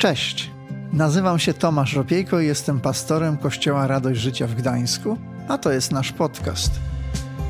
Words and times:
Cześć, 0.00 0.50
nazywam 0.92 1.38
się 1.38 1.54
Tomasz 1.54 1.94
Ropiejko 1.94 2.40
i 2.40 2.46
jestem 2.46 2.80
pastorem 2.80 3.36
Kościoła 3.36 3.86
Radość 3.86 4.20
Życia 4.20 4.46
w 4.46 4.54
Gdańsku, 4.54 5.18
a 5.48 5.58
to 5.58 5.72
jest 5.72 5.92
nasz 5.92 6.12
podcast. 6.12 6.72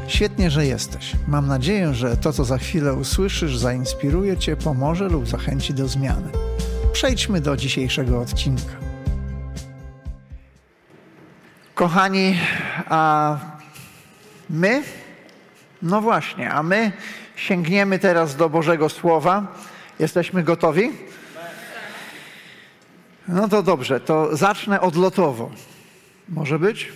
Świetnie, 0.07 0.51
że 0.51 0.67
jesteś. 0.67 1.13
Mam 1.29 1.47
nadzieję, 1.47 1.95
że 1.95 2.17
to, 2.17 2.33
co 2.33 2.45
za 2.45 2.59
chwilę 2.59 2.95
usłyszysz, 2.95 3.57
zainspiruje 3.59 4.37
Cię, 4.37 4.57
pomoże 4.57 5.09
lub 5.09 5.29
zachęci 5.29 5.75
do 5.75 5.89
zmiany. 5.89 6.29
Przejdźmy 6.93 7.41
do 7.41 7.57
dzisiejszego 7.57 8.21
odcinka. 8.21 8.75
Kochani, 11.75 12.39
a 12.89 13.39
my? 14.51 14.83
No 15.83 16.01
właśnie, 16.01 16.53
a 16.53 16.63
my 16.63 16.93
sięgniemy 17.37 17.99
teraz 17.99 18.37
do 18.37 18.49
Bożego 18.49 18.89
Słowa. 18.89 19.47
Jesteśmy 19.99 20.43
gotowi? 20.43 20.91
No 23.33 23.49
to 23.49 23.63
dobrze, 23.63 24.01
to 24.01 24.37
zacznę 24.37 24.81
odlotowo. 24.81 25.51
Może 26.29 26.59
być? 26.59 26.93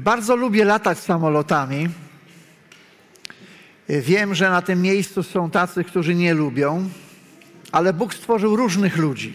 Bardzo 0.00 0.36
lubię 0.36 0.64
latać 0.64 0.98
samolotami. 0.98 1.88
Wiem, 3.88 4.34
że 4.34 4.50
na 4.50 4.62
tym 4.62 4.82
miejscu 4.82 5.22
są 5.22 5.50
tacy, 5.50 5.84
którzy 5.84 6.14
nie 6.14 6.34
lubią, 6.34 6.88
ale 7.72 7.92
Bóg 7.92 8.14
stworzył 8.14 8.56
różnych 8.56 8.96
ludzi. 8.96 9.34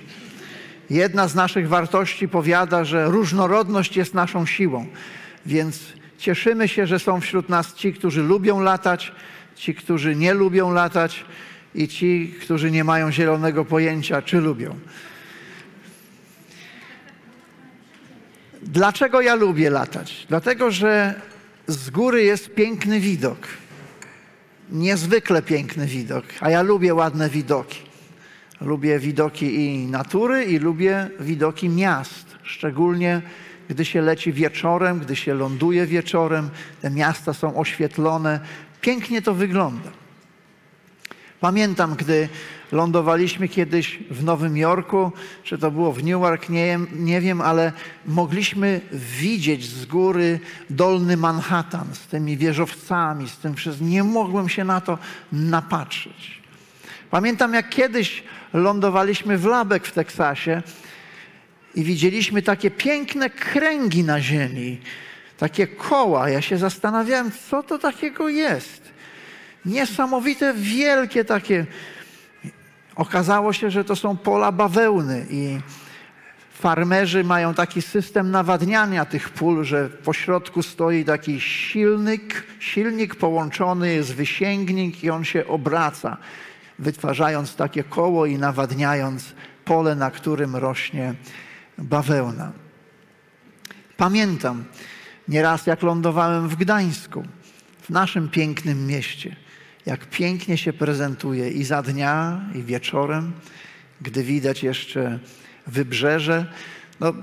Jedna 0.89 1.27
z 1.27 1.35
naszych 1.35 1.67
wartości 1.67 2.27
powiada, 2.27 2.85
że 2.85 3.05
różnorodność 3.05 3.97
jest 3.97 4.13
naszą 4.13 4.45
siłą, 4.45 4.85
więc 5.45 5.79
cieszymy 6.17 6.67
się, 6.67 6.87
że 6.87 6.99
są 6.99 7.21
wśród 7.21 7.49
nas 7.49 7.73
ci, 7.73 7.93
którzy 7.93 8.23
lubią 8.23 8.59
latać, 8.59 9.11
ci, 9.55 9.75
którzy 9.75 10.15
nie 10.15 10.33
lubią 10.33 10.73
latać 10.73 11.25
i 11.75 11.87
ci, 11.87 12.35
którzy 12.41 12.71
nie 12.71 12.83
mają 12.83 13.11
zielonego 13.11 13.65
pojęcia, 13.65 14.21
czy 14.21 14.37
lubią. 14.37 14.79
Dlaczego 18.61 19.21
ja 19.21 19.35
lubię 19.35 19.69
latać? 19.69 20.25
Dlatego, 20.29 20.71
że 20.71 21.21
z 21.67 21.89
góry 21.89 22.23
jest 22.23 22.53
piękny 22.55 22.99
widok. 22.99 23.47
Niezwykle 24.71 25.41
piękny 25.41 25.87
widok, 25.87 26.25
a 26.39 26.49
ja 26.49 26.61
lubię 26.61 26.93
ładne 26.93 27.29
widoki. 27.29 27.79
Lubię 28.61 28.99
widoki 28.99 29.55
i 29.55 29.87
natury, 29.87 30.45
i 30.45 30.59
lubię 30.59 31.09
widoki 31.19 31.69
miast, 31.69 32.25
szczególnie 32.43 33.21
gdy 33.69 33.85
się 33.85 34.01
leci 34.01 34.33
wieczorem, 34.33 34.99
gdy 34.99 35.15
się 35.15 35.33
ląduje 35.33 35.85
wieczorem, 35.85 36.49
te 36.81 36.89
miasta 36.89 37.33
są 37.33 37.57
oświetlone. 37.57 38.39
Pięknie 38.81 39.21
to 39.21 39.33
wygląda. 39.33 40.00
Pamiętam, 41.41 41.95
gdy 41.95 42.29
lądowaliśmy 42.71 43.47
kiedyś 43.47 43.99
w 44.11 44.23
Nowym 44.23 44.57
Jorku, 44.57 45.11
czy 45.43 45.57
to 45.57 45.71
było 45.71 45.93
w 45.93 46.03
Newark, 46.03 46.49
nie, 46.49 46.79
nie 46.93 47.21
wiem, 47.21 47.41
ale 47.41 47.71
mogliśmy 48.05 48.81
widzieć 48.91 49.65
z 49.65 49.85
góry 49.85 50.39
dolny 50.69 51.17
Manhattan 51.17 51.87
z 51.93 51.99
tymi 51.99 52.37
wieżowcami, 52.37 53.29
z 53.29 53.37
tym 53.37 53.55
wszystkim. 53.55 53.89
Nie 53.89 54.03
mogłem 54.03 54.49
się 54.49 54.63
na 54.63 54.81
to 54.81 54.97
napatrzeć. 55.31 56.41
Pamiętam, 57.11 57.53
jak 57.53 57.69
kiedyś 57.69 58.23
lądowaliśmy 58.53 59.37
w 59.37 59.45
Labek 59.45 59.87
w 59.87 59.91
Teksasie 59.91 60.61
i 61.75 61.83
widzieliśmy 61.83 62.41
takie 62.41 62.71
piękne 62.71 63.29
kręgi 63.29 64.03
na 64.03 64.21
ziemi, 64.21 64.81
takie 65.37 65.67
koła. 65.67 66.29
Ja 66.29 66.41
się 66.41 66.57
zastanawiałem, 66.57 67.31
co 67.49 67.63
to 67.63 67.79
takiego 67.79 68.29
jest. 68.29 68.91
Niesamowite, 69.65 70.53
wielkie 70.53 71.25
takie. 71.25 71.65
Okazało 72.95 73.53
się, 73.53 73.71
że 73.71 73.83
to 73.83 73.95
są 73.95 74.17
pola 74.17 74.51
bawełny 74.51 75.25
i 75.29 75.59
farmerzy 76.51 77.23
mają 77.23 77.53
taki 77.53 77.81
system 77.81 78.31
nawadniania 78.31 79.05
tych 79.05 79.29
pól, 79.29 79.63
że 79.63 79.89
po 79.89 80.13
środku 80.13 80.63
stoi 80.63 81.05
taki 81.05 81.41
silnik, 81.41 82.43
silnik 82.59 83.15
połączony 83.15 83.93
jest 83.93 84.15
wysięgnik 84.15 85.03
i 85.03 85.09
on 85.09 85.23
się 85.23 85.47
obraca, 85.47 86.17
wytwarzając 86.79 87.55
takie 87.55 87.83
koło 87.83 88.25
i 88.25 88.37
nawadniając 88.37 89.33
pole, 89.65 89.95
na 89.95 90.11
którym 90.11 90.55
rośnie 90.55 91.13
bawełna. 91.77 92.51
Pamiętam 93.97 94.63
nieraz, 95.27 95.67
jak 95.67 95.81
lądowałem 95.81 96.47
w 96.47 96.55
Gdańsku, 96.55 97.23
w 97.81 97.89
naszym 97.89 98.29
pięknym 98.29 98.87
mieście 98.87 99.35
jak 99.85 100.05
pięknie 100.05 100.57
się 100.57 100.73
prezentuje 100.73 101.49
i 101.49 101.63
za 101.63 101.81
dnia, 101.81 102.41
i 102.55 102.63
wieczorem, 102.63 103.31
gdy 104.01 104.23
widać 104.23 104.63
jeszcze 104.63 105.19
wybrzeże. 105.67 106.45
No, 106.99 107.13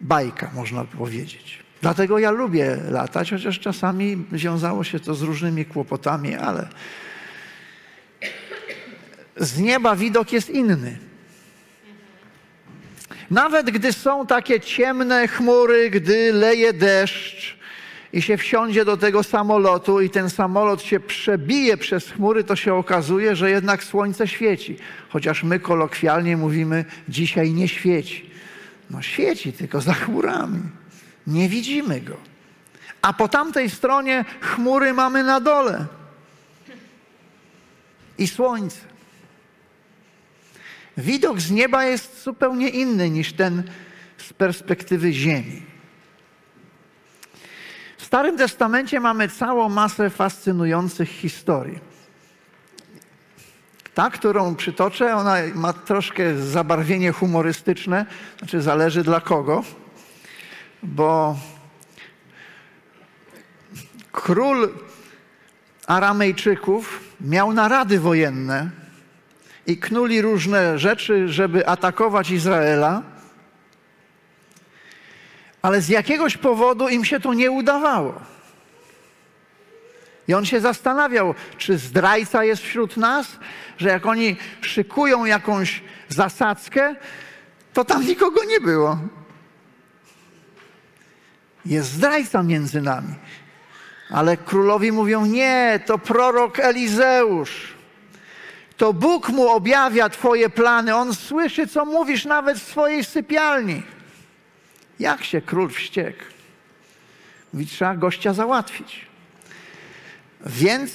bajka, 0.00 0.50
można 0.54 0.84
powiedzieć. 0.84 1.58
Dlatego 1.80 2.18
ja 2.18 2.30
lubię 2.30 2.76
latać, 2.90 3.30
chociaż 3.30 3.60
czasami 3.60 4.24
wiązało 4.32 4.84
się 4.84 5.00
to 5.00 5.14
z 5.14 5.22
różnymi 5.22 5.64
kłopotami, 5.64 6.34
ale 6.34 6.68
z 9.36 9.58
nieba 9.58 9.96
widok 9.96 10.32
jest 10.32 10.50
inny. 10.50 10.98
Nawet 13.30 13.70
gdy 13.70 13.92
są 13.92 14.26
takie 14.26 14.60
ciemne 14.60 15.28
chmury, 15.28 15.90
gdy 15.90 16.32
leje 16.32 16.72
deszcz, 16.72 17.55
i 18.16 18.22
się 18.22 18.36
wsiądzie 18.36 18.84
do 18.84 18.96
tego 18.96 19.22
samolotu 19.22 20.00
i 20.00 20.10
ten 20.10 20.30
samolot 20.30 20.82
się 20.82 21.00
przebije 21.00 21.76
przez 21.76 22.10
chmury, 22.10 22.44
to 22.44 22.56
się 22.56 22.74
okazuje, 22.74 23.36
że 23.36 23.50
jednak 23.50 23.84
słońce 23.84 24.28
świeci. 24.28 24.76
Chociaż 25.08 25.42
my 25.42 25.60
kolokwialnie 25.60 26.36
mówimy, 26.36 26.84
dzisiaj 27.08 27.52
nie 27.52 27.68
świeci. 27.68 28.30
No 28.90 29.02
świeci, 29.02 29.52
tylko 29.52 29.80
za 29.80 29.94
chmurami. 29.94 30.62
Nie 31.26 31.48
widzimy 31.48 32.00
go. 32.00 32.16
A 33.02 33.12
po 33.12 33.28
tamtej 33.28 33.70
stronie 33.70 34.24
chmury 34.40 34.92
mamy 34.92 35.24
na 35.24 35.40
dole. 35.40 35.86
I 38.18 38.28
słońce. 38.28 38.80
Widok 40.96 41.40
z 41.40 41.50
nieba 41.50 41.84
jest 41.84 42.22
zupełnie 42.22 42.68
inny 42.68 43.10
niż 43.10 43.32
ten 43.32 43.62
z 44.18 44.32
perspektywy 44.32 45.12
Ziemi. 45.12 45.75
Starym 48.06 48.38
Testamencie 48.38 49.00
mamy 49.00 49.28
całą 49.28 49.68
masę 49.68 50.10
fascynujących 50.10 51.08
historii. 51.08 51.78
Ta, 53.94 54.10
którą 54.10 54.54
przytoczę, 54.54 55.16
ona 55.16 55.36
ma 55.54 55.72
troszkę 55.72 56.36
zabarwienie 56.36 57.12
humorystyczne, 57.12 58.06
znaczy 58.38 58.62
zależy 58.62 59.02
dla 59.02 59.20
kogo, 59.20 59.64
bo 60.82 61.36
król 64.12 64.68
Aramejczyków 65.86 67.00
miał 67.20 67.52
narady 67.52 68.00
wojenne 68.00 68.70
i 69.66 69.76
knuli 69.76 70.22
różne 70.22 70.78
rzeczy, 70.78 71.28
żeby 71.28 71.68
atakować 71.68 72.30
Izraela 72.30 73.02
ale 75.66 75.80
z 75.80 75.88
jakiegoś 75.88 76.36
powodu 76.36 76.88
im 76.88 77.04
się 77.04 77.20
to 77.20 77.34
nie 77.34 77.50
udawało. 77.50 78.14
I 80.28 80.34
on 80.34 80.46
się 80.46 80.60
zastanawiał, 80.60 81.34
czy 81.58 81.78
zdrajca 81.78 82.44
jest 82.44 82.62
wśród 82.62 82.96
nas, 82.96 83.26
że 83.78 83.88
jak 83.88 84.06
oni 84.06 84.36
szykują 84.60 85.24
jakąś 85.24 85.82
zasadzkę, 86.08 86.96
to 87.72 87.84
tam 87.84 88.06
nikogo 88.06 88.44
nie 88.44 88.60
było. 88.60 88.98
Jest 91.64 91.90
zdrajca 91.90 92.42
między 92.42 92.80
nami. 92.80 93.14
Ale 94.10 94.36
królowi 94.36 94.92
mówią: 94.92 95.24
Nie, 95.24 95.80
to 95.86 95.98
prorok 95.98 96.58
Elizeusz. 96.58 97.74
To 98.76 98.92
Bóg 98.92 99.28
mu 99.28 99.48
objawia 99.48 100.08
Twoje 100.08 100.50
plany. 100.50 100.96
On 100.96 101.14
słyszy, 101.14 101.66
co 101.66 101.84
mówisz 101.84 102.24
nawet 102.24 102.58
w 102.58 102.70
swojej 102.70 103.04
sypialni. 103.04 103.95
Jak 104.98 105.24
się 105.24 105.40
król 105.40 105.70
wściekł? 105.70 106.22
Mówi, 107.52 107.66
trzeba 107.66 107.96
gościa 107.96 108.32
załatwić. 108.32 109.06
Więc 110.46 110.92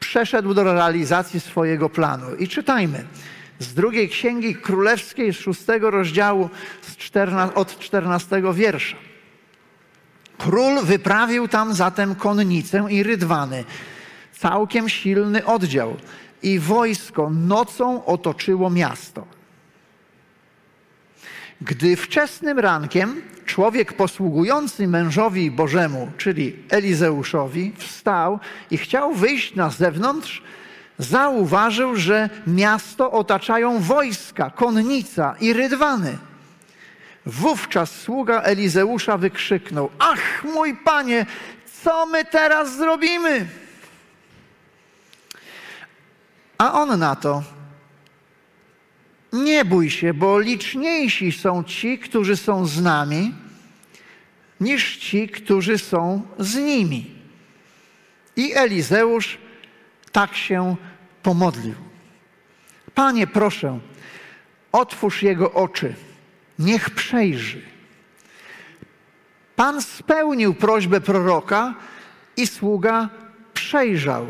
przeszedł 0.00 0.54
do 0.54 0.64
realizacji 0.64 1.40
swojego 1.40 1.88
planu. 1.88 2.34
I 2.34 2.48
czytajmy 2.48 3.04
z 3.58 3.74
drugiej 3.74 4.08
księgi 4.08 4.54
królewskiej, 4.54 5.32
z 5.32 5.36
szóstego 5.36 5.90
rozdziału, 5.90 6.50
z 6.82 6.96
czterna, 6.96 7.54
od 7.54 7.78
czternastego 7.78 8.54
wiersza. 8.54 8.96
Król 10.38 10.84
wyprawił 10.84 11.48
tam 11.48 11.74
zatem 11.74 12.14
konnicę 12.14 12.86
i 12.90 13.02
rydwany, 13.02 13.64
całkiem 14.32 14.88
silny 14.88 15.44
oddział, 15.46 15.96
i 16.42 16.58
wojsko 16.58 17.30
nocą 17.30 18.04
otoczyło 18.04 18.70
miasto. 18.70 19.35
Gdy 21.60 21.96
wczesnym 21.96 22.58
rankiem 22.58 23.22
człowiek 23.46 23.92
posługujący 23.92 24.86
mężowi 24.88 25.50
Bożemu, 25.50 26.10
czyli 26.16 26.56
Elizeuszowi, 26.70 27.72
wstał 27.78 28.40
i 28.70 28.78
chciał 28.78 29.14
wyjść 29.14 29.54
na 29.54 29.70
zewnątrz, 29.70 30.42
zauważył, 30.98 31.96
że 31.96 32.30
miasto 32.46 33.12
otaczają 33.12 33.78
wojska, 33.78 34.50
konnica 34.50 35.34
i 35.40 35.52
rydwany. 35.52 36.18
Wówczas 37.26 37.90
sługa 37.90 38.42
Elizeusza 38.42 39.18
wykrzyknął: 39.18 39.90
Ach, 39.98 40.44
mój 40.44 40.74
panie, 40.74 41.26
co 41.82 42.06
my 42.06 42.24
teraz 42.24 42.76
zrobimy? 42.76 43.46
A 46.58 46.72
on 46.72 46.98
na 46.98 47.16
to: 47.16 47.42
Nie 49.44 49.64
bój 49.64 49.90
się, 49.90 50.14
bo 50.14 50.40
liczniejsi 50.40 51.32
są 51.32 51.64
ci, 51.64 51.98
którzy 51.98 52.36
są 52.36 52.66
z 52.66 52.82
nami, 52.82 53.34
niż 54.60 54.96
ci, 54.96 55.28
którzy 55.28 55.78
są 55.78 56.22
z 56.38 56.54
nimi. 56.54 57.10
I 58.36 58.52
Elizeusz 58.54 59.38
tak 60.12 60.36
się 60.36 60.76
pomodlił. 61.22 61.74
Panie, 62.94 63.26
proszę, 63.26 63.78
otwórz 64.72 65.22
jego 65.22 65.52
oczy, 65.52 65.94
niech 66.58 66.90
przejrzy. 66.90 67.62
Pan 69.56 69.82
spełnił 69.82 70.54
prośbę 70.54 71.00
proroka 71.00 71.74
i 72.36 72.46
sługa 72.46 73.08
przejrzał. 73.54 74.26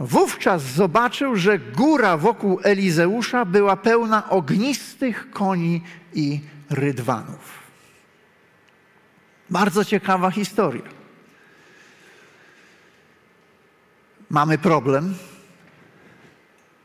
Wówczas 0.00 0.62
zobaczył, 0.62 1.36
że 1.36 1.58
góra 1.58 2.16
wokół 2.16 2.60
Elizeusza 2.62 3.44
była 3.44 3.76
pełna 3.76 4.30
ognistych 4.30 5.30
koni 5.30 5.82
i 6.14 6.40
rydwanów. 6.70 7.58
Bardzo 9.50 9.84
ciekawa 9.84 10.30
historia. 10.30 10.82
Mamy 14.30 14.58
problem 14.58 15.14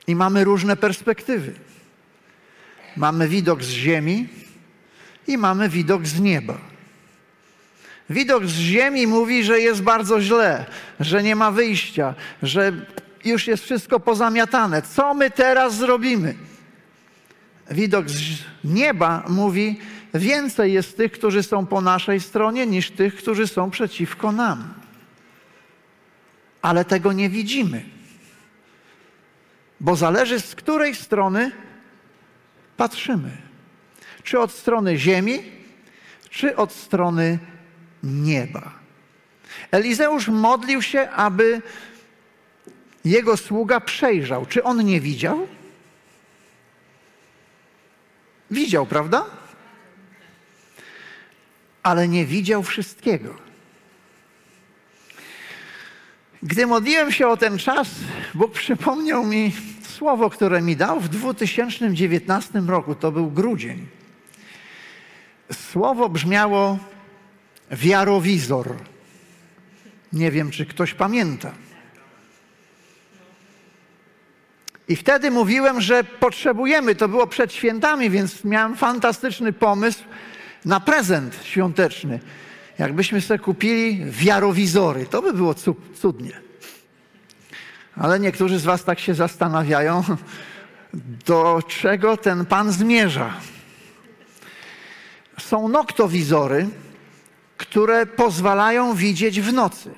i 0.07 0.15
mamy 0.15 0.43
różne 0.43 0.75
perspektywy. 0.75 1.53
Mamy 2.97 3.27
widok 3.27 3.63
z 3.63 3.69
ziemi 3.69 4.27
i 5.27 5.37
mamy 5.37 5.69
widok 5.69 6.07
z 6.07 6.19
nieba. 6.19 6.70
Widok 8.11 8.45
z 8.45 8.53
ziemi 8.55 9.07
mówi, 9.07 9.43
że 9.43 9.59
jest 9.59 9.81
bardzo 9.81 10.21
źle, 10.21 10.65
że 10.99 11.23
nie 11.23 11.35
ma 11.35 11.51
wyjścia, 11.51 12.13
że 12.43 12.73
już 13.25 13.47
jest 13.47 13.63
wszystko 13.63 13.99
pozamiatane. 13.99 14.81
Co 14.81 15.13
my 15.13 15.31
teraz 15.31 15.75
zrobimy? 15.75 16.35
Widok 17.71 18.09
z 18.09 18.39
nieba 18.63 19.23
mówi, 19.27 19.79
więcej 20.13 20.73
jest 20.73 20.97
tych, 20.97 21.11
którzy 21.11 21.43
są 21.43 21.65
po 21.65 21.81
naszej 21.81 22.19
stronie, 22.19 22.67
niż 22.67 22.91
tych, 22.91 23.15
którzy 23.15 23.47
są 23.47 23.71
przeciwko 23.71 24.31
nam. 24.31 24.73
Ale 26.61 26.85
tego 26.85 27.13
nie 27.13 27.29
widzimy, 27.29 27.83
bo 29.79 29.95
zależy 29.95 30.39
z 30.39 30.55
której 30.55 30.95
strony 30.95 31.51
patrzymy. 32.77 33.31
Czy 34.23 34.39
od 34.39 34.51
strony 34.51 34.97
ziemi, 34.97 35.39
czy 36.29 36.55
od 36.55 36.71
strony 36.71 37.39
nieba. 38.03 38.71
Elizeusz 39.71 40.27
modlił 40.27 40.81
się, 40.81 41.09
aby 41.09 41.61
jego 43.05 43.37
sługa 43.37 43.79
przejrzał. 43.79 44.45
Czy 44.45 44.63
on 44.63 44.85
nie 44.85 45.01
widział? 45.01 45.47
Widział, 48.51 48.85
prawda? 48.85 49.25
Ale 51.83 52.07
nie 52.07 52.25
widział 52.25 52.63
wszystkiego. 52.63 53.35
Gdy 56.43 56.67
modliłem 56.67 57.11
się 57.11 57.27
o 57.27 57.37
ten 57.37 57.57
czas, 57.57 57.89
Bóg 58.33 58.51
przypomniał 58.51 59.25
mi 59.25 59.51
słowo, 59.81 60.29
które 60.29 60.61
mi 60.61 60.75
dał 60.75 60.99
w 60.99 61.09
2019 61.09 62.59
roku. 62.59 62.95
To 62.95 63.11
był 63.11 63.31
grudzień. 63.31 63.87
Słowo 65.51 66.09
brzmiało 66.09 66.79
wiarowizor. 67.71 68.75
Nie 70.13 70.31
wiem, 70.31 70.51
czy 70.51 70.65
ktoś 70.65 70.93
pamięta. 70.93 71.51
I 74.87 74.95
wtedy 74.95 75.31
mówiłem, 75.31 75.81
że 75.81 76.03
potrzebujemy, 76.03 76.95
to 76.95 77.07
było 77.07 77.27
przed 77.27 77.53
świętami, 77.53 78.09
więc 78.09 78.43
miałem 78.43 78.75
fantastyczny 78.75 79.53
pomysł 79.53 80.03
na 80.65 80.79
prezent 80.79 81.39
świąteczny. 81.43 82.19
Jakbyśmy 82.79 83.21
sobie 83.21 83.39
kupili 83.39 84.05
wiarowizory, 84.05 85.05
to 85.05 85.21
by 85.21 85.33
było 85.33 85.55
cudnie. 86.01 86.41
Ale 87.95 88.19
niektórzy 88.19 88.59
z 88.59 88.63
Was 88.63 88.83
tak 88.83 88.99
się 88.99 89.13
zastanawiają, 89.13 90.03
do 91.27 91.63
czego 91.67 92.17
ten 92.17 92.45
Pan 92.45 92.71
zmierza. 92.71 93.33
Są 95.39 95.67
noktowizory, 95.67 96.67
które 97.61 98.05
pozwalają 98.05 98.95
widzieć 98.95 99.41
w 99.41 99.53
nocy. 99.53 99.91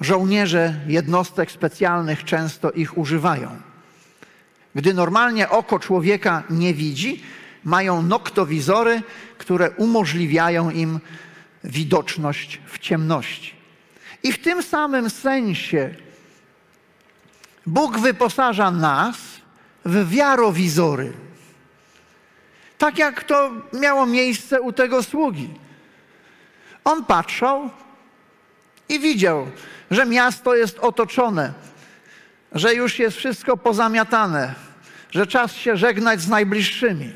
Żołnierze 0.00 0.74
jednostek 0.86 1.50
specjalnych 1.50 2.24
często 2.24 2.70
ich 2.70 2.98
używają. 2.98 3.48
Gdy 4.74 4.94
normalnie 4.94 5.48
oko 5.48 5.78
człowieka 5.78 6.42
nie 6.50 6.74
widzi, 6.74 7.22
mają 7.64 8.02
noktowizory, 8.02 9.02
które 9.38 9.70
umożliwiają 9.70 10.70
im 10.70 11.00
widoczność 11.64 12.60
w 12.66 12.78
ciemności. 12.78 13.54
I 14.22 14.32
w 14.32 14.42
tym 14.42 14.62
samym 14.62 15.10
sensie 15.10 15.94
Bóg 17.66 17.98
wyposaża 17.98 18.70
nas 18.70 19.16
w 19.84 20.10
wiarowizory. 20.10 21.12
Tak 22.78 22.98
jak 22.98 23.24
to 23.24 23.50
miało 23.72 24.06
miejsce 24.06 24.60
u 24.60 24.72
tego 24.72 25.02
sługi. 25.02 25.48
On 26.84 27.04
patrzał 27.04 27.70
i 28.88 29.00
widział, 29.00 29.46
że 29.90 30.06
miasto 30.06 30.54
jest 30.54 30.78
otoczone, 30.78 31.52
że 32.52 32.74
już 32.74 32.98
jest 32.98 33.16
wszystko 33.16 33.56
pozamiatane, 33.56 34.54
że 35.10 35.26
czas 35.26 35.52
się 35.52 35.76
żegnać 35.76 36.20
z 36.20 36.28
najbliższymi. 36.28 37.12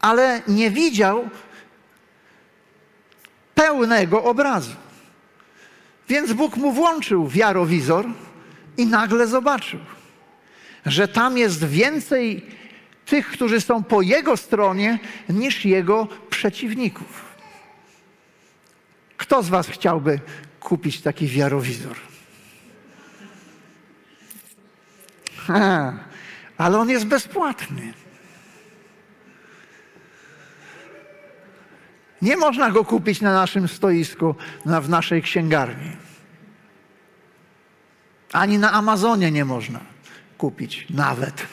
Ale 0.00 0.42
nie 0.48 0.70
widział 0.70 1.28
pełnego 3.54 4.24
obrazu. 4.24 4.74
Więc 6.08 6.32
Bóg 6.32 6.56
mu 6.56 6.72
włączył 6.72 7.28
wiarowizor 7.28 8.06
i 8.76 8.86
nagle 8.86 9.26
zobaczył, 9.26 9.80
że 10.86 11.08
tam 11.08 11.38
jest 11.38 11.64
więcej 11.64 12.46
tych, 13.06 13.28
którzy 13.28 13.60
są 13.60 13.84
po 13.84 14.02
jego 14.02 14.36
stronie, 14.36 14.98
niż 15.28 15.64
jego 15.64 16.08
przeciwników. 16.30 17.24
Kto 19.16 19.42
z 19.42 19.48
Was 19.48 19.68
chciałby 19.68 20.20
kupić 20.60 21.00
taki 21.00 21.26
wiarowizor? 21.26 21.96
Ha, 25.36 25.98
ale 26.58 26.78
on 26.78 26.90
jest 26.90 27.06
bezpłatny. 27.06 27.92
Nie 32.22 32.36
można 32.36 32.70
go 32.70 32.84
kupić 32.84 33.20
na 33.20 33.34
naszym 33.34 33.68
stoisku, 33.68 34.34
na, 34.64 34.80
w 34.80 34.88
naszej 34.88 35.22
księgarni. 35.22 35.96
Ani 38.32 38.58
na 38.58 38.72
Amazonie 38.72 39.30
nie 39.30 39.44
można 39.44 39.80
kupić 40.38 40.86
nawet. 40.90 41.46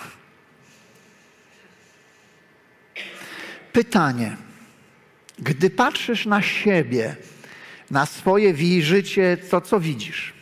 Pytanie. 3.74 4.38
Gdy 5.40 5.70
patrzysz 5.70 6.26
na 6.26 6.42
siebie, 6.42 7.16
na 7.92 8.06
swoje 8.06 8.54
życie, 8.82 9.38
to 9.50 9.62
co 9.62 9.80
widzisz? 9.80 10.34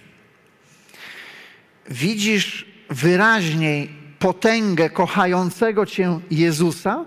Widzisz 1.90 2.66
wyraźniej 2.90 3.90
potęgę 4.20 4.90
kochającego 4.90 5.86
Cię 5.86 6.20
Jezusa, 6.32 7.06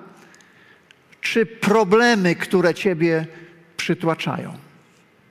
czy 1.21 1.47
problemy, 1.47 2.37
które 2.37 2.75
Ciebie 2.75 3.27
przytłaczają? 3.77 4.59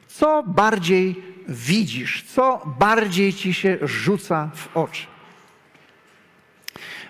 Co 0.08 0.44
bardziej 0.44 1.24
widzisz? 1.48 2.24
Co 2.24 2.76
bardziej 2.80 3.34
Ci 3.34 3.54
się 3.54 3.78
rzuca 3.82 4.52
w 4.56 4.78
oczy? 4.78 5.06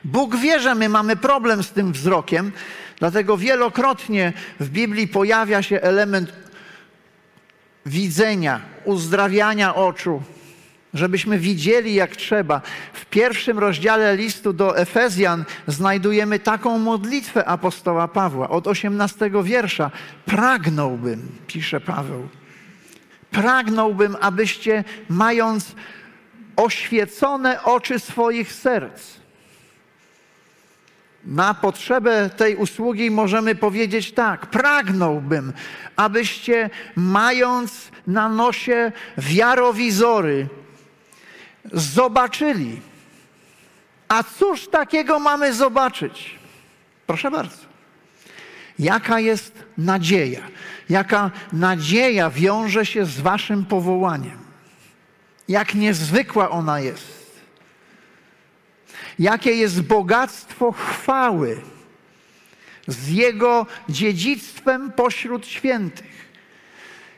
Bóg 0.04 0.36
wie, 0.36 0.60
że 0.60 0.75
my 0.75 0.90
mamy 0.90 1.16
problem 1.16 1.63
z 1.63 1.72
tym 1.72 1.94
wzrokiem, 1.94 2.52
dlatego 3.03 3.38
wielokrotnie 3.38 4.33
w 4.60 4.69
Biblii 4.69 5.07
pojawia 5.07 5.63
się 5.63 5.81
element 5.81 6.33
widzenia, 7.86 8.62
uzdrawiania 8.86 9.75
oczu, 9.75 10.22
żebyśmy 10.93 11.39
widzieli 11.39 11.93
jak 11.93 12.15
trzeba. 12.15 12.62
W 12.93 13.05
pierwszym 13.05 13.60
rozdziale 13.60 14.15
listu 14.15 14.53
do 14.53 14.77
Efezjan 14.77 15.45
znajdujemy 15.67 16.39
taką 16.39 16.77
modlitwę 16.77 17.45
apostoła 17.45 18.07
Pawła 18.07 18.50
od 18.50 18.67
18 18.67 19.31
wiersza. 19.43 19.91
Pragnąłbym, 20.25 21.27
pisze 21.48 21.81
Paweł, 21.81 22.27
pragnąłbym, 23.31 24.15
abyście 24.22 24.83
mając 25.10 25.75
oświecone 26.55 27.63
oczy 27.63 28.00
swoich 28.00 28.53
serc. 28.53 29.23
Na 31.25 31.53
potrzebę 31.53 32.30
tej 32.30 32.56
usługi 32.56 33.12
możemy 33.12 33.56
powiedzieć 33.56 34.12
tak: 34.12 34.46
pragnąłbym, 34.46 35.53
abyście, 35.96 36.70
mając 36.96 37.92
na 38.08 38.30
nosie 38.30 38.92
wiarowizory, 39.18 40.48
zobaczyli. 41.74 42.82
A 44.08 44.24
cóż 44.24 44.68
takiego 44.68 45.20
mamy 45.20 45.53
zobaczyć? 45.53 46.39
Proszę 47.08 47.32
bardzo. 47.32 47.58
Jaka 48.80 49.20
jest 49.20 49.63
nadzieja? 49.77 50.42
Jaka 50.89 51.32
nadzieja 51.53 52.30
wiąże 52.30 52.86
się 52.86 53.06
z 53.06 53.20
Waszym 53.20 53.65
powołaniem? 53.65 54.38
Jak 55.48 55.75
niezwykła 55.75 56.50
ona 56.50 56.80
jest? 56.80 57.23
Jakie 59.20 59.51
jest 59.55 59.82
bogactwo 59.82 60.72
chwały 60.72 61.62
z 62.88 63.10
Jego 63.10 63.65
dziedzictwem 63.89 64.91
pośród 64.91 65.48
świętych? 65.48 66.13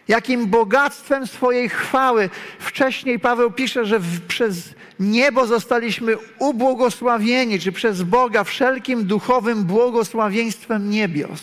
Jakim 0.08 0.48
bogactwem 0.48 1.28
swojej 1.28 1.70
chwały. 1.70 2.30
Wcześniej 2.60 3.20
Paweł 3.20 3.52
pisze, 3.52 3.86
że 3.86 4.00
w, 4.00 4.22
przez 4.28 4.74
niebo 5.00 5.48
zostaliśmy 5.48 6.16
ubłogosławieni, 6.40 7.60
czy 7.60 7.72
przez 7.72 8.04
Boga 8.04 8.44
wszelkim 8.44 9.06
duchowym 9.06 9.64
błogosławieństwem 9.64 10.90
niebios. 10.90 11.42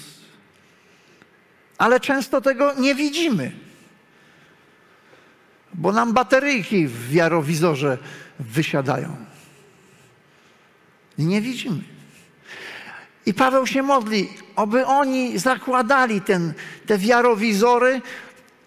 Ale 1.79 2.01
często 2.01 2.41
tego 2.41 2.75
nie 2.75 2.95
widzimy, 2.95 3.53
bo 5.75 5.93
nam 5.93 6.13
bateryjki 6.13 6.87
w 6.87 7.09
wiarowizorze 7.11 7.99
wysiadają. 8.41 9.32
Nie 11.19 11.41
widzimy. 11.41 11.81
I 13.27 13.35
Paweł 13.35 13.67
się 13.67 13.83
modli, 13.83 14.29
aby 14.57 14.87
oni 14.87 15.39
zakładali 15.39 16.21
ten, 16.21 16.53
te 16.87 16.99
wiarowizory 16.99 18.01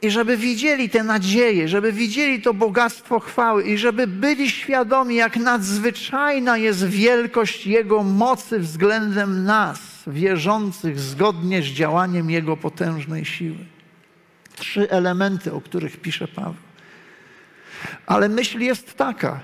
i 0.01 0.11
żeby 0.11 0.37
widzieli 0.37 0.89
te 0.89 1.03
nadzieje, 1.03 1.67
żeby 1.67 1.91
widzieli 1.91 2.41
to 2.41 2.53
bogactwo 2.53 3.19
chwały 3.19 3.63
i 3.63 3.77
żeby 3.77 4.07
byli 4.07 4.49
świadomi, 4.49 5.15
jak 5.15 5.37
nadzwyczajna 5.37 6.57
jest 6.57 6.85
wielkość 6.85 7.67
Jego 7.67 8.03
mocy 8.03 8.59
względem 8.59 9.43
nas, 9.43 9.79
wierzących 10.07 10.99
zgodnie 10.99 11.61
z 11.61 11.65
działaniem 11.65 12.29
Jego 12.29 12.57
potężnej 12.57 13.25
siły. 13.25 13.65
Trzy 14.55 14.89
elementy, 14.89 15.53
o 15.53 15.61
których 15.61 15.97
pisze 15.97 16.27
Paweł. 16.27 16.55
Ale 18.05 18.29
myśl 18.29 18.59
jest 18.59 18.93
taka, 18.93 19.39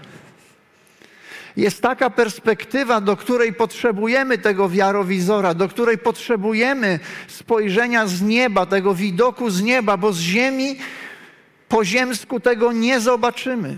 jest 1.58 1.81
taka 1.81 2.10
perspektywa, 2.10 3.01
do 3.01 3.17
której 3.17 3.53
potrzebujemy 3.53 4.38
tego 4.38 4.70
wiarowizora, 4.70 5.53
do 5.53 5.70
której 5.70 5.98
potrzebujemy 5.98 7.00
spojrzenia 7.27 8.08
z 8.08 8.22
nieba, 8.22 8.65
tego 8.65 8.96
widoku 8.96 9.50
z 9.50 9.62
nieba, 9.62 9.98
bo 9.98 10.13
z 10.13 10.20
ziemi 10.20 10.77
po 11.70 11.86
ziemsku 11.86 12.39
tego 12.39 12.72
nie 12.72 13.00
zobaczymy. 13.00 13.77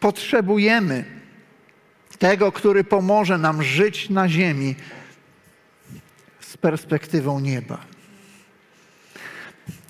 Potrzebujemy 0.00 1.04
tego, 2.18 2.52
który 2.52 2.84
pomoże 2.84 3.38
nam 3.38 3.62
żyć 3.62 4.10
na 4.10 4.28
ziemi 4.28 4.74
z 6.40 6.56
perspektywą 6.56 7.40
nieba. 7.40 7.97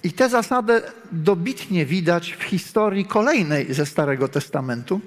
I 0.02 0.12
tę 0.12 0.28
zasadę 0.28 0.83
dobitnie 1.12 1.87
widać 1.87 2.33
w 2.33 2.43
historii 2.43 3.05
kolejnej 3.05 3.75
ze 3.75 3.87
Starego 3.87 4.28
Testamentu. 4.28 5.00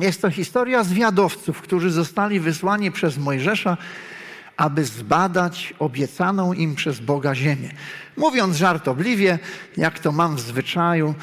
Jest 0.00 0.22
to 0.22 0.30
historia 0.30 0.84
zwiadowców, 0.84 1.60
którzy 1.60 1.90
zostali 1.90 2.40
wysłani 2.40 2.90
przez 2.90 3.18
Mojżesza, 3.18 3.76
aby 4.56 4.84
zbadać 4.84 5.74
obiecaną 5.78 6.52
im 6.52 6.74
przez 6.74 7.00
Boga 7.00 7.34
ziemię. 7.34 7.70
Mówiąc 8.16 8.56
żartobliwie, 8.56 9.38
jak 9.76 9.98
to 9.98 10.12
mam 10.12 10.36
w 10.36 10.40
zwyczaju, 10.40 11.14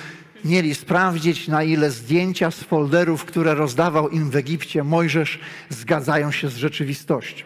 mieli 0.45 0.75
sprawdzić, 0.75 1.47
na 1.47 1.63
ile 1.63 1.91
zdjęcia 1.91 2.51
z 2.51 2.63
folderów, 2.63 3.25
które 3.25 3.55
rozdawał 3.55 4.09
im 4.09 4.29
w 4.29 4.35
Egipcie 4.35 4.83
Mojżesz, 4.83 5.39
zgadzają 5.69 6.31
się 6.31 6.49
z 6.49 6.55
rzeczywistością. 6.55 7.45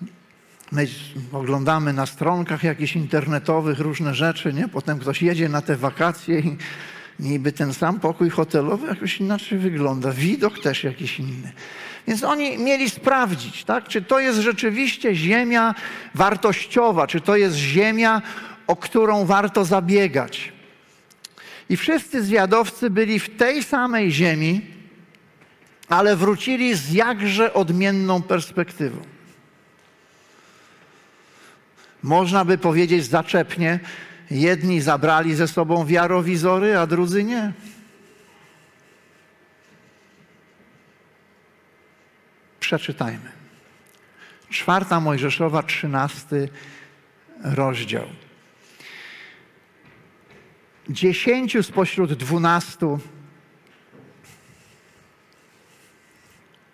My 0.00 0.08
oglądamy 1.32 1.92
na 1.92 2.06
stronkach 2.06 2.64
jakichś 2.64 2.96
internetowych 2.96 3.78
różne 3.78 4.14
rzeczy, 4.14 4.52
nie? 4.52 4.68
Potem 4.68 4.98
ktoś 4.98 5.22
jedzie 5.22 5.48
na 5.48 5.62
te 5.62 5.76
wakacje 5.76 6.40
i 6.40 6.56
niby 7.20 7.52
ten 7.52 7.74
sam 7.74 8.00
pokój 8.00 8.30
hotelowy 8.30 8.86
jakoś 8.86 9.20
inaczej 9.20 9.58
wygląda. 9.58 10.12
Widok 10.12 10.58
też 10.58 10.84
jakiś 10.84 11.18
inny. 11.18 11.52
Więc 12.08 12.24
oni 12.24 12.58
mieli 12.58 12.90
sprawdzić, 12.90 13.64
tak? 13.64 13.88
czy 13.88 14.02
to 14.02 14.20
jest 14.20 14.38
rzeczywiście 14.38 15.14
ziemia 15.14 15.74
wartościowa, 16.14 17.06
czy 17.06 17.20
to 17.20 17.36
jest 17.36 17.56
ziemia, 17.56 18.22
o 18.66 18.76
którą 18.76 19.24
warto 19.24 19.64
zabiegać. 19.64 20.52
I 21.68 21.76
wszyscy 21.76 22.22
zwiadowcy 22.24 22.90
byli 22.90 23.18
w 23.18 23.36
tej 23.36 23.62
samej 23.62 24.12
ziemi, 24.12 24.60
ale 25.88 26.16
wrócili 26.16 26.74
z 26.74 26.92
jakże 26.92 27.54
odmienną 27.54 28.22
perspektywą. 28.22 29.02
Można 32.02 32.44
by 32.44 32.58
powiedzieć 32.58 33.04
zaczepnie, 33.04 33.80
jedni 34.30 34.80
zabrali 34.80 35.34
ze 35.34 35.48
sobą 35.48 35.86
wiarowizory, 35.86 36.78
a 36.78 36.86
drudzy 36.86 37.24
nie. 37.24 37.52
Przeczytajmy. 42.60 43.32
Czwarta 44.50 45.00
Mojżeszowa, 45.00 45.62
trzynasty 45.62 46.48
rozdział. 47.44 48.06
Dziesięciu 50.88 51.62
spośród 51.62 52.12
dwunastu 52.12 53.00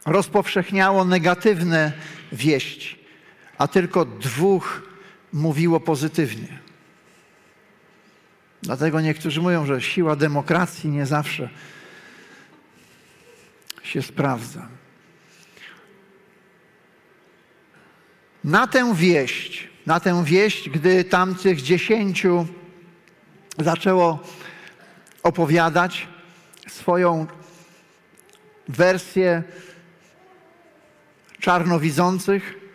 rozpowszechniało 0.06 1.04
negatywne 1.04 1.92
wieści, 2.32 2.98
a 3.58 3.68
tylko 3.68 4.04
dwóch 4.04 4.82
mówiło 5.32 5.80
pozytywnie. 5.80 6.58
Dlatego 8.62 9.00
niektórzy 9.00 9.40
mówią, 9.40 9.66
że 9.66 9.82
siła 9.82 10.16
demokracji 10.16 10.90
nie 10.90 11.06
zawsze 11.06 11.48
się 13.82 14.02
sprawdza. 14.02 14.68
Na 18.44 18.66
tę 18.66 18.94
wieść, 18.94 19.68
na 19.86 20.00
tę 20.00 20.24
wieść, 20.24 20.70
gdy 20.70 21.04
tamtych 21.04 21.62
dziesięciu 21.62 22.46
zaczęło 23.58 24.18
opowiadać 25.22 26.08
swoją 26.68 27.26
wersję 28.68 29.42
czarnowidzących, 31.40 32.65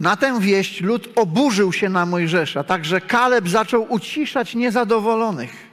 na 0.00 0.16
tę 0.16 0.40
wieść 0.40 0.80
lud 0.80 1.08
oburzył 1.14 1.72
się 1.72 1.88
na 1.88 2.06
Mojżesza, 2.06 2.64
także 2.64 3.00
Kaleb 3.00 3.48
zaczął 3.48 3.92
uciszać 3.92 4.54
niezadowolonych. 4.54 5.66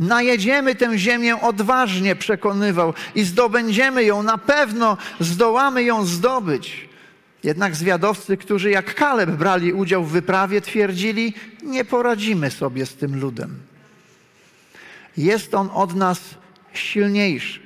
Najedziemy 0.00 0.74
tę 0.74 0.98
ziemię 0.98 1.40
odważnie, 1.40 2.16
przekonywał, 2.16 2.94
i 3.14 3.24
zdobędziemy 3.24 4.04
ją, 4.04 4.22
na 4.22 4.38
pewno 4.38 4.96
zdołamy 5.20 5.82
ją 5.82 6.04
zdobyć. 6.04 6.88
Jednak 7.44 7.76
zwiadowcy, 7.76 8.36
którzy 8.36 8.70
jak 8.70 8.94
Kaleb 8.94 9.30
brali 9.30 9.72
udział 9.72 10.04
w 10.04 10.12
wyprawie, 10.12 10.60
twierdzili: 10.60 11.34
Nie 11.62 11.84
poradzimy 11.84 12.50
sobie 12.50 12.86
z 12.86 12.94
tym 12.94 13.20
ludem. 13.20 13.60
Jest 15.16 15.54
on 15.54 15.70
od 15.74 15.94
nas 15.94 16.20
silniejszy. 16.72 17.60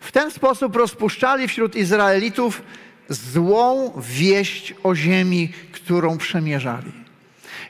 W 0.00 0.12
ten 0.12 0.30
sposób 0.30 0.76
rozpuszczali 0.76 1.48
wśród 1.48 1.76
Izraelitów 1.76 2.62
złą 3.08 3.92
wieść 4.00 4.74
o 4.82 4.94
ziemi, 4.94 5.52
którą 5.72 6.18
przemierzali. 6.18 7.04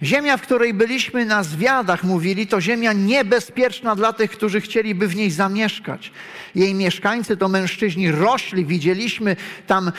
Ziemia, 0.02 0.36
w 0.36 0.42
której 0.42 0.74
byliśmy 0.74 1.24
na 1.24 1.42
zwiadach, 1.42 2.04
mówili, 2.04 2.46
to 2.46 2.60
ziemia 2.60 2.92
niebezpieczna 2.92 3.96
dla 3.96 4.12
tych, 4.12 4.30
którzy 4.30 4.60
chcieliby 4.60 5.08
w 5.08 5.16
niej 5.16 5.30
zamieszkać. 5.30 6.12
Jej 6.54 6.74
mieszkańcy 6.74 7.36
to 7.36 7.48
mężczyźni 7.48 8.10
rośli. 8.10 8.64
Widzieliśmy 8.64 9.36
tam 9.66 9.92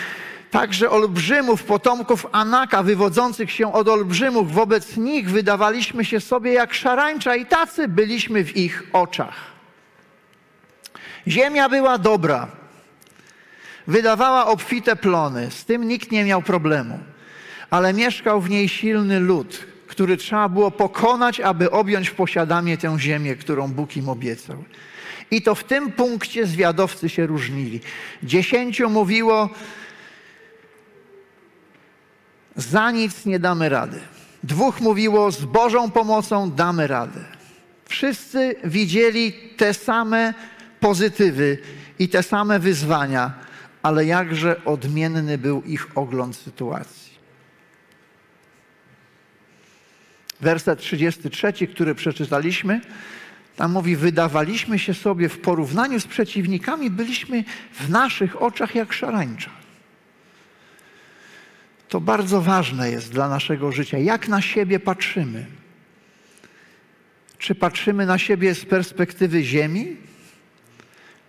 także 0.51 0.89
olbrzymów, 0.89 1.63
potomków 1.63 2.27
Anaka, 2.31 2.83
wywodzących 2.83 3.51
się 3.51 3.73
od 3.73 3.87
olbrzymów. 3.87 4.53
Wobec 4.53 4.97
nich 4.97 5.29
wydawaliśmy 5.29 6.05
się 6.05 6.19
sobie 6.19 6.53
jak 6.53 6.73
szarańcza 6.73 7.35
i 7.35 7.45
tacy 7.45 7.87
byliśmy 7.87 8.43
w 8.43 8.57
ich 8.57 8.83
oczach. 8.93 9.35
Ziemia 11.27 11.69
była 11.69 11.97
dobra, 11.97 12.47
wydawała 13.87 14.47
obfite 14.47 14.95
plony, 14.95 15.51
z 15.51 15.65
tym 15.65 15.87
nikt 15.87 16.11
nie 16.11 16.23
miał 16.23 16.41
problemu, 16.41 16.99
ale 17.69 17.93
mieszkał 17.93 18.41
w 18.41 18.49
niej 18.49 18.69
silny 18.69 19.19
lud, 19.19 19.65
który 19.87 20.17
trzeba 20.17 20.49
było 20.49 20.71
pokonać, 20.71 21.39
aby 21.39 21.71
objąć 21.71 22.09
w 22.09 22.15
posiadanie 22.15 22.77
tę 22.77 22.99
ziemię, 22.99 23.35
którą 23.35 23.67
Bóg 23.67 23.97
im 23.97 24.09
obiecał. 24.09 24.63
I 25.31 25.41
to 25.41 25.55
w 25.55 25.63
tym 25.63 25.91
punkcie 25.91 26.45
zwiadowcy 26.45 27.09
się 27.09 27.25
różnili. 27.27 27.79
Dziesięciu 28.23 28.89
mówiło, 28.89 29.49
za 32.55 32.91
nic 32.91 33.25
nie 33.25 33.39
damy 33.39 33.69
rady. 33.69 33.99
Dwóch 34.43 34.81
mówiło, 34.81 35.31
z 35.31 35.45
Bożą 35.45 35.91
pomocą 35.91 36.51
damy 36.51 36.87
radę. 36.87 37.19
Wszyscy 37.85 38.55
widzieli 38.63 39.33
te 39.57 39.73
same 39.73 40.33
pozytywy 40.79 41.57
i 41.99 42.09
te 42.09 42.23
same 42.23 42.59
wyzwania, 42.59 43.33
ale 43.85 44.05
jakże 44.05 44.65
odmienny 44.65 45.37
był 45.37 45.61
ich 45.61 45.97
ogląd 45.97 46.35
sytuacji. 46.35 47.13
Werset 50.41 50.79
33, 50.79 51.67
który 51.67 51.95
przeczytaliśmy, 51.95 52.81
tam 53.55 53.71
mówi: 53.71 53.95
Wydawaliśmy 53.95 54.79
się 54.79 54.93
sobie 54.93 55.29
w 55.29 55.39
porównaniu 55.39 55.99
z 55.99 56.07
przeciwnikami, 56.07 56.89
byliśmy 56.89 57.43
w 57.73 57.89
naszych 57.89 58.41
oczach 58.41 58.75
jak 58.75 58.93
szarańcza. 58.93 59.51
To 61.89 62.01
bardzo 62.01 62.41
ważne 62.41 62.91
jest 62.91 63.11
dla 63.11 63.29
naszego 63.29 63.71
życia, 63.71 63.97
jak 63.97 64.27
na 64.27 64.41
siebie 64.41 64.79
patrzymy. 64.79 65.45
Czy 67.37 67.55
patrzymy 67.55 68.05
na 68.05 68.17
siebie 68.17 68.55
z 68.55 68.65
perspektywy 68.65 69.43
ziemi, 69.43 69.97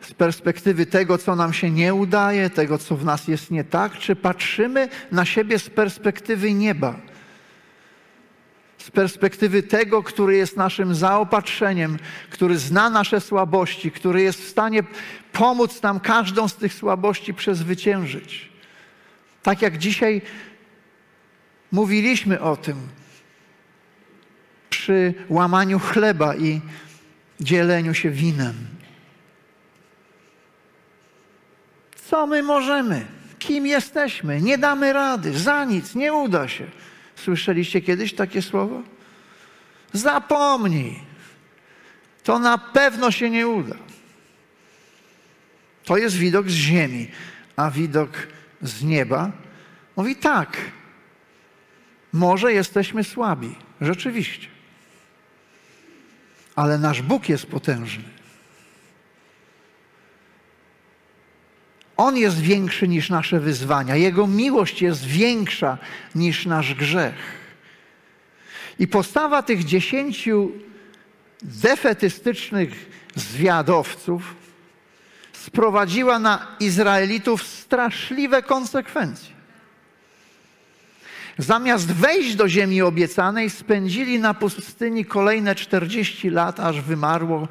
z 0.00 0.14
perspektywy 0.14 0.86
tego, 0.86 1.18
co 1.18 1.36
nam 1.36 1.52
się 1.52 1.70
nie 1.70 1.94
udaje, 1.94 2.50
tego, 2.50 2.78
co 2.78 2.96
w 2.96 3.04
nas 3.04 3.28
jest 3.28 3.50
nie 3.50 3.64
tak, 3.64 3.98
czy 3.98 4.16
patrzymy 4.16 4.88
na 5.12 5.24
siebie 5.24 5.58
z 5.58 5.70
perspektywy 5.70 6.54
nieba, 6.54 6.96
z 8.78 8.90
perspektywy 8.90 9.62
tego, 9.62 10.02
który 10.02 10.36
jest 10.36 10.56
naszym 10.56 10.94
zaopatrzeniem, 10.94 11.98
który 12.30 12.58
zna 12.58 12.90
nasze 12.90 13.20
słabości, 13.20 13.90
który 13.90 14.22
jest 14.22 14.42
w 14.42 14.48
stanie 14.48 14.82
pomóc 15.32 15.82
nam 15.82 16.00
każdą 16.00 16.48
z 16.48 16.56
tych 16.56 16.74
słabości 16.74 17.34
przezwyciężyć. 17.34 18.52
Tak 19.42 19.62
jak 19.62 19.78
dzisiaj 19.78 20.22
mówiliśmy 21.72 22.40
o 22.40 22.56
tym 22.56 22.76
przy 24.70 25.14
łamaniu 25.28 25.78
chleba 25.78 26.36
i 26.36 26.60
dzieleniu 27.40 27.94
się 27.94 28.10
winem. 28.10 28.75
Co 32.10 32.26
my 32.26 32.42
możemy? 32.42 33.06
Kim 33.38 33.66
jesteśmy? 33.66 34.40
Nie 34.40 34.58
damy 34.58 34.92
rady, 34.92 35.38
za 35.38 35.64
nic, 35.64 35.94
nie 35.94 36.12
uda 36.12 36.48
się. 36.48 36.66
Słyszeliście 37.16 37.80
kiedyś 37.80 38.14
takie 38.14 38.42
słowo? 38.42 38.82
Zapomnij. 39.92 41.00
To 42.24 42.38
na 42.38 42.58
pewno 42.58 43.10
się 43.10 43.30
nie 43.30 43.48
uda. 43.48 43.76
To 45.84 45.96
jest 45.96 46.16
widok 46.16 46.50
z 46.50 46.54
ziemi, 46.54 47.10
a 47.56 47.70
widok 47.70 48.10
z 48.62 48.82
nieba 48.82 49.32
mówi 49.96 50.16
tak. 50.16 50.56
Może 52.12 52.52
jesteśmy 52.52 53.04
słabi, 53.04 53.54
rzeczywiście. 53.80 54.48
Ale 56.56 56.78
nasz 56.78 57.02
Bóg 57.02 57.28
jest 57.28 57.46
potężny. 57.46 58.15
On 61.96 62.16
jest 62.16 62.40
większy 62.40 62.88
niż 62.88 63.10
nasze 63.10 63.40
wyzwania. 63.40 63.96
Jego 63.96 64.26
miłość 64.26 64.82
jest 64.82 65.04
większa 65.04 65.78
niż 66.14 66.46
nasz 66.46 66.74
grzech. 66.74 67.14
I 68.78 68.88
postawa 68.88 69.42
tych 69.42 69.64
dziesięciu 69.64 70.52
defetystycznych 71.42 72.90
zwiadowców 73.14 74.34
sprowadziła 75.32 76.18
na 76.18 76.46
Izraelitów 76.60 77.46
straszliwe 77.46 78.42
konsekwencje. 78.42 79.36
Zamiast 81.38 81.92
wejść 81.92 82.34
do 82.34 82.48
ziemi 82.48 82.82
obiecanej, 82.82 83.50
spędzili 83.50 84.18
na 84.18 84.34
pustyni 84.34 85.04
kolejne 85.04 85.54
40 85.54 86.30
lat, 86.30 86.60
aż 86.60 86.80
wymarło 86.80 87.48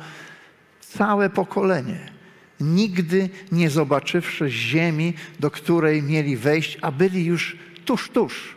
całe 0.79 1.29
pokolenie 1.29 2.14
nigdy 2.59 3.29
nie 3.51 3.69
zobaczywszy 3.69 4.49
ziemi, 4.49 5.13
do 5.39 5.51
której 5.51 6.03
mieli 6.03 6.37
wejść, 6.37 6.77
a 6.81 6.91
byli 6.91 7.25
już 7.25 7.57
tuż, 7.85 8.09
tuż. 8.09 8.55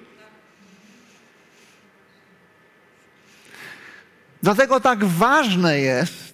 Dlatego 4.42 4.80
tak 4.80 5.04
ważne 5.04 5.80
jest, 5.80 6.28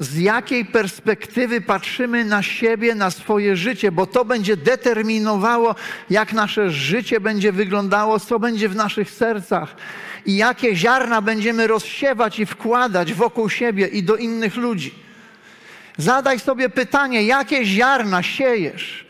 z 0.00 0.16
jakiej 0.16 0.64
perspektywy 0.64 1.60
patrzymy 1.60 2.24
na 2.24 2.42
siebie, 2.42 2.94
na 2.94 3.10
swoje 3.10 3.56
życie, 3.56 3.92
bo 3.92 4.06
to 4.06 4.24
będzie 4.24 4.56
determinowało, 4.56 5.74
jak 6.10 6.32
nasze 6.32 6.70
życie 6.70 7.20
będzie 7.20 7.52
wyglądało, 7.52 8.20
co 8.20 8.38
będzie 8.38 8.68
w 8.68 8.76
naszych 8.76 9.10
sercach 9.10 9.76
i 10.26 10.36
jakie 10.36 10.76
ziarna 10.76 11.22
będziemy 11.22 11.66
rozsiewać 11.66 12.38
i 12.38 12.46
wkładać 12.46 13.14
wokół 13.14 13.48
siebie 13.48 13.86
i 13.86 14.02
do 14.02 14.16
innych 14.16 14.56
ludzi. 14.56 15.09
Zadaj 16.00 16.40
sobie 16.40 16.68
pytanie, 16.68 17.22
jakie 17.22 17.64
ziarna 17.64 18.22
siejesz 18.22 19.06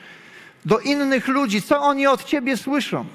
do 0.64 0.78
innych 0.78 1.28
ludzi, 1.28 1.62
co 1.62 1.80
oni 1.80 2.06
od 2.06 2.24
ciebie 2.24 2.56
słyszą? 2.56 3.06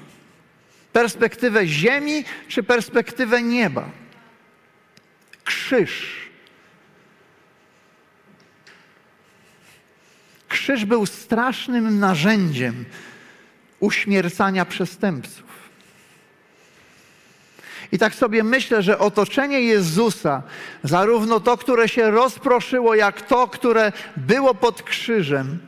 Perspektywę 0.92 1.66
ziemi 1.66 2.24
czy 2.48 2.62
perspektywę 2.62 3.42
nieba? 3.42 3.90
Krzyż. 5.44 6.16
Krzyż 10.48 10.84
był 10.84 11.06
strasznym 11.06 11.98
narzędziem 11.98 12.84
uśmiercania 13.80 14.64
przestępców. 14.64 15.65
I 17.92 17.98
tak 17.98 18.14
sobie 18.14 18.44
myślę, 18.44 18.82
że 18.82 18.98
otoczenie 18.98 19.60
Jezusa, 19.60 20.42
zarówno 20.84 21.40
to, 21.40 21.56
które 21.56 21.88
się 21.88 22.10
rozproszyło, 22.10 22.94
jak 22.94 23.22
to, 23.22 23.48
które 23.48 23.92
było 24.16 24.54
pod 24.54 24.82
krzyżem, 24.82 25.58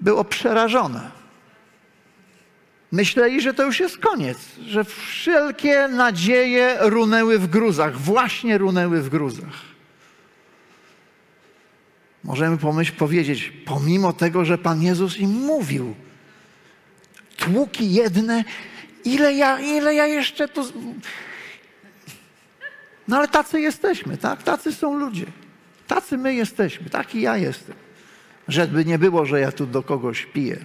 było 0.00 0.24
przerażone. 0.24 1.10
Myśleli, 2.92 3.40
że 3.40 3.54
to 3.54 3.62
już 3.62 3.80
jest 3.80 3.98
koniec, 3.98 4.38
że 4.66 4.84
wszelkie 4.84 5.88
nadzieje 5.88 6.76
runęły 6.80 7.38
w 7.38 7.46
gruzach, 7.46 7.98
właśnie 7.98 8.58
runęły 8.58 9.02
w 9.02 9.08
gruzach. 9.08 9.76
Możemy 12.24 12.58
pomyśl, 12.58 12.92
powiedzieć, 12.92 13.52
pomimo 13.64 14.12
tego, 14.12 14.44
że 14.44 14.58
Pan 14.58 14.82
Jezus 14.82 15.18
im 15.18 15.30
mówił, 15.30 15.94
tłuki 17.36 17.92
jedne 17.92 18.44
ile 19.06 19.32
ja, 19.32 19.60
ile 19.60 19.94
ja 19.94 20.06
jeszcze 20.06 20.48
tu. 20.48 20.72
No 23.08 23.16
ale 23.16 23.28
tacy 23.28 23.60
jesteśmy, 23.60 24.16
tak? 24.16 24.42
Tacy 24.42 24.72
są 24.72 24.98
ludzie. 24.98 25.26
Tacy 25.86 26.18
my 26.18 26.34
jesteśmy, 26.34 26.90
taki 26.90 27.20
ja 27.20 27.36
jestem. 27.36 27.76
Żeby 28.48 28.84
nie 28.84 28.98
było, 28.98 29.26
że 29.26 29.40
ja 29.40 29.52
tu 29.52 29.66
do 29.66 29.82
kogoś 29.82 30.26
piję. 30.26 30.58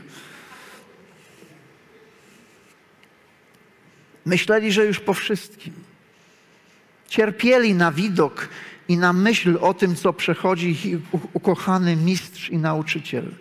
Myśleli, 4.25 4.71
że 4.71 4.85
już 4.85 4.99
po 4.99 5.13
wszystkim. 5.13 5.73
Cierpieli 7.07 7.73
na 7.73 7.91
widok 7.91 8.49
i 8.87 8.97
na 8.97 9.13
myśl 9.13 9.57
o 9.61 9.73
tym, 9.73 9.95
co 9.95 10.13
przechodzi 10.13 10.69
ich 10.69 10.97
ukochany 11.33 11.95
mistrz 11.95 12.49
i 12.49 12.57
nauczyciel. 12.57 13.31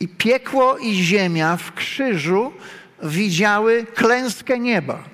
I 0.00 0.08
piekło 0.08 0.78
i 0.78 0.94
ziemia 0.94 1.56
w 1.56 1.74
krzyżu 1.74 2.52
widziały 3.02 3.86
klęskę 3.94 4.58
nieba, 4.58 5.04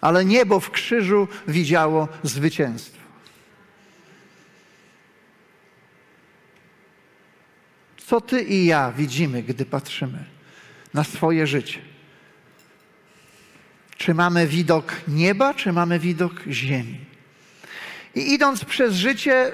ale 0.00 0.24
niebo 0.24 0.60
w 0.60 0.70
krzyżu 0.70 1.28
widziało 1.48 2.08
zwycięstwo. 2.22 2.98
Co 8.06 8.20
ty 8.20 8.42
i 8.42 8.66
ja 8.66 8.92
widzimy, 8.92 9.42
gdy 9.42 9.64
patrzymy 9.64 10.24
na 10.94 11.04
swoje 11.04 11.46
życie? 11.46 11.78
Czy 13.96 14.14
mamy 14.14 14.46
widok 14.46 14.92
nieba, 15.08 15.54
czy 15.54 15.72
mamy 15.72 15.98
widok 15.98 16.32
ziemi? 16.50 17.00
I 18.14 18.32
idąc 18.32 18.64
przez 18.64 18.94
życie, 18.94 19.52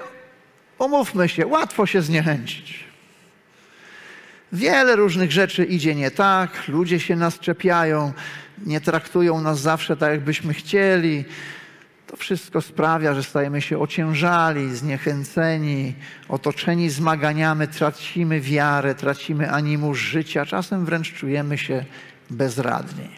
umówmy 0.79 1.29
się, 1.29 1.47
łatwo 1.47 1.87
się 1.87 2.03
zniechęcić. 2.03 2.85
Wiele 4.55 4.97
różnych 4.97 5.33
rzeczy 5.33 5.65
idzie 5.65 5.95
nie 5.95 6.11
tak, 6.11 6.69
ludzie 6.69 7.01
się 7.01 7.17
nas 7.17 7.39
czepiają, 7.39 8.13
nie 8.67 8.81
traktują 8.81 9.41
nas 9.41 9.61
zawsze 9.61 9.97
tak, 9.97 10.11
jakbyśmy 10.11 10.55
chcieli. 10.55 11.25
To 12.07 12.17
wszystko 12.17 12.61
sprawia, 12.61 13.15
że 13.15 13.23
stajemy 13.23 13.61
się 13.61 13.79
ociężali, 13.79 14.77
zniechęceni, 14.77 15.95
otoczeni 16.29 16.91
zmaganiami, 16.91 17.69
tracimy 17.69 18.41
wiarę, 18.41 18.95
tracimy 18.95 19.51
animusz 19.51 19.99
życia, 19.99 20.47
czasem 20.47 20.85
wręcz 20.85 21.13
czujemy 21.13 21.59
się 21.59 21.85
bezradni. 22.31 23.09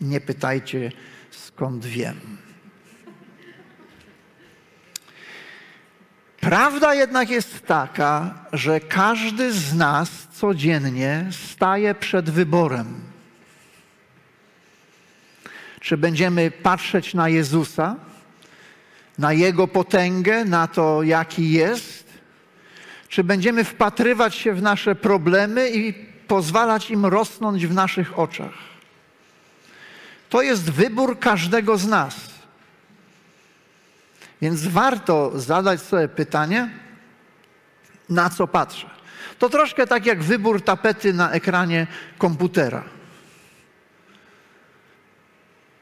Nie 0.00 0.20
pytajcie, 0.20 0.92
skąd 1.30 1.86
wiem. 1.86 2.41
Prawda 6.42 6.94
jednak 6.94 7.30
jest 7.30 7.66
taka, 7.66 8.34
że 8.52 8.80
każdy 8.80 9.52
z 9.52 9.74
nas 9.74 10.10
codziennie 10.32 11.26
staje 11.52 11.94
przed 11.94 12.30
wyborem. 12.30 13.00
Czy 15.80 15.96
będziemy 15.96 16.50
patrzeć 16.50 17.14
na 17.14 17.28
Jezusa, 17.28 17.96
na 19.18 19.32
Jego 19.32 19.68
potęgę, 19.68 20.44
na 20.44 20.66
to, 20.66 21.02
jaki 21.02 21.52
jest, 21.52 22.04
czy 23.08 23.24
będziemy 23.24 23.64
wpatrywać 23.64 24.34
się 24.34 24.52
w 24.54 24.62
nasze 24.62 24.94
problemy 24.94 25.70
i 25.70 25.94
pozwalać 26.28 26.90
im 26.90 27.06
rosnąć 27.06 27.66
w 27.66 27.74
naszych 27.74 28.18
oczach. 28.18 28.54
To 30.28 30.42
jest 30.42 30.70
wybór 30.70 31.18
każdego 31.18 31.78
z 31.78 31.86
nas. 31.86 32.31
Więc 34.42 34.66
warto 34.66 35.40
zadać 35.40 35.82
sobie 35.82 36.08
pytanie, 36.08 36.70
na 38.08 38.30
co 38.30 38.46
patrzę. 38.46 38.90
To 39.38 39.48
troszkę 39.48 39.86
tak 39.86 40.06
jak 40.06 40.22
wybór 40.22 40.62
tapety 40.62 41.12
na 41.12 41.30
ekranie 41.30 41.86
komputera. 42.18 42.84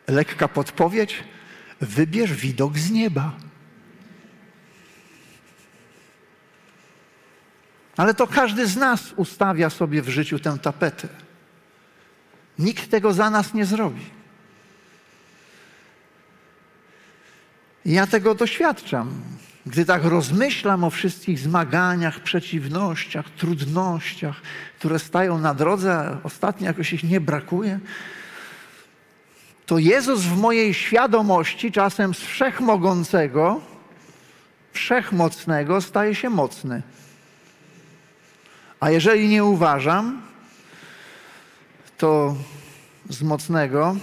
Lekka 0.08 0.48
podpowiedź: 0.48 1.24
wybierz 1.80 2.32
widok 2.32 2.78
z 2.78 2.90
nieba. 2.90 3.32
Ale 7.96 8.14
to 8.14 8.26
każdy 8.26 8.66
z 8.66 8.76
nas 8.76 9.12
ustawia 9.16 9.70
sobie 9.70 10.02
w 10.02 10.08
życiu 10.08 10.38
tę 10.38 10.58
tapetę. 10.58 11.08
Nikt 12.58 12.90
tego 12.90 13.12
za 13.12 13.30
nas 13.30 13.54
nie 13.54 13.66
zrobi. 13.66 14.19
Ja 17.84 18.06
tego 18.06 18.34
doświadczam. 18.34 19.22
Gdy 19.66 19.84
tak 19.84 20.04
rozmyślam 20.04 20.84
o 20.84 20.90
wszystkich 20.90 21.38
zmaganiach, 21.38 22.20
przeciwnościach, 22.20 23.30
trudnościach, 23.30 24.40
które 24.78 24.98
stają 24.98 25.38
na 25.38 25.54
drodze, 25.54 26.18
ostatnio 26.22 26.66
jakoś 26.66 26.92
ich 26.92 27.04
nie 27.04 27.20
brakuje, 27.20 27.80
to 29.66 29.78
Jezus 29.78 30.20
w 30.20 30.36
mojej 30.36 30.74
świadomości 30.74 31.72
czasem 31.72 32.14
z 32.14 32.20
wszechmogącego, 32.20 33.60
wszechmocnego 34.72 35.80
staje 35.80 36.14
się 36.14 36.30
mocny. 36.30 36.82
A 38.80 38.90
jeżeli 38.90 39.28
nie 39.28 39.44
uważam, 39.44 40.22
to 41.98 42.36
z 43.08 43.22
mocnego 43.22 43.96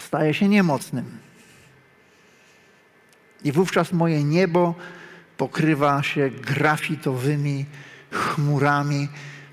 staje 0.00 0.34
się 0.34 0.48
niemocnym. 0.48 1.29
I 3.44 3.52
wówczas 3.52 3.92
moje 3.92 4.24
niebo 4.24 4.74
pokrywa 5.36 6.02
się 6.02 6.30
grafitowymi 6.30 7.66
chmurami, 8.10 9.08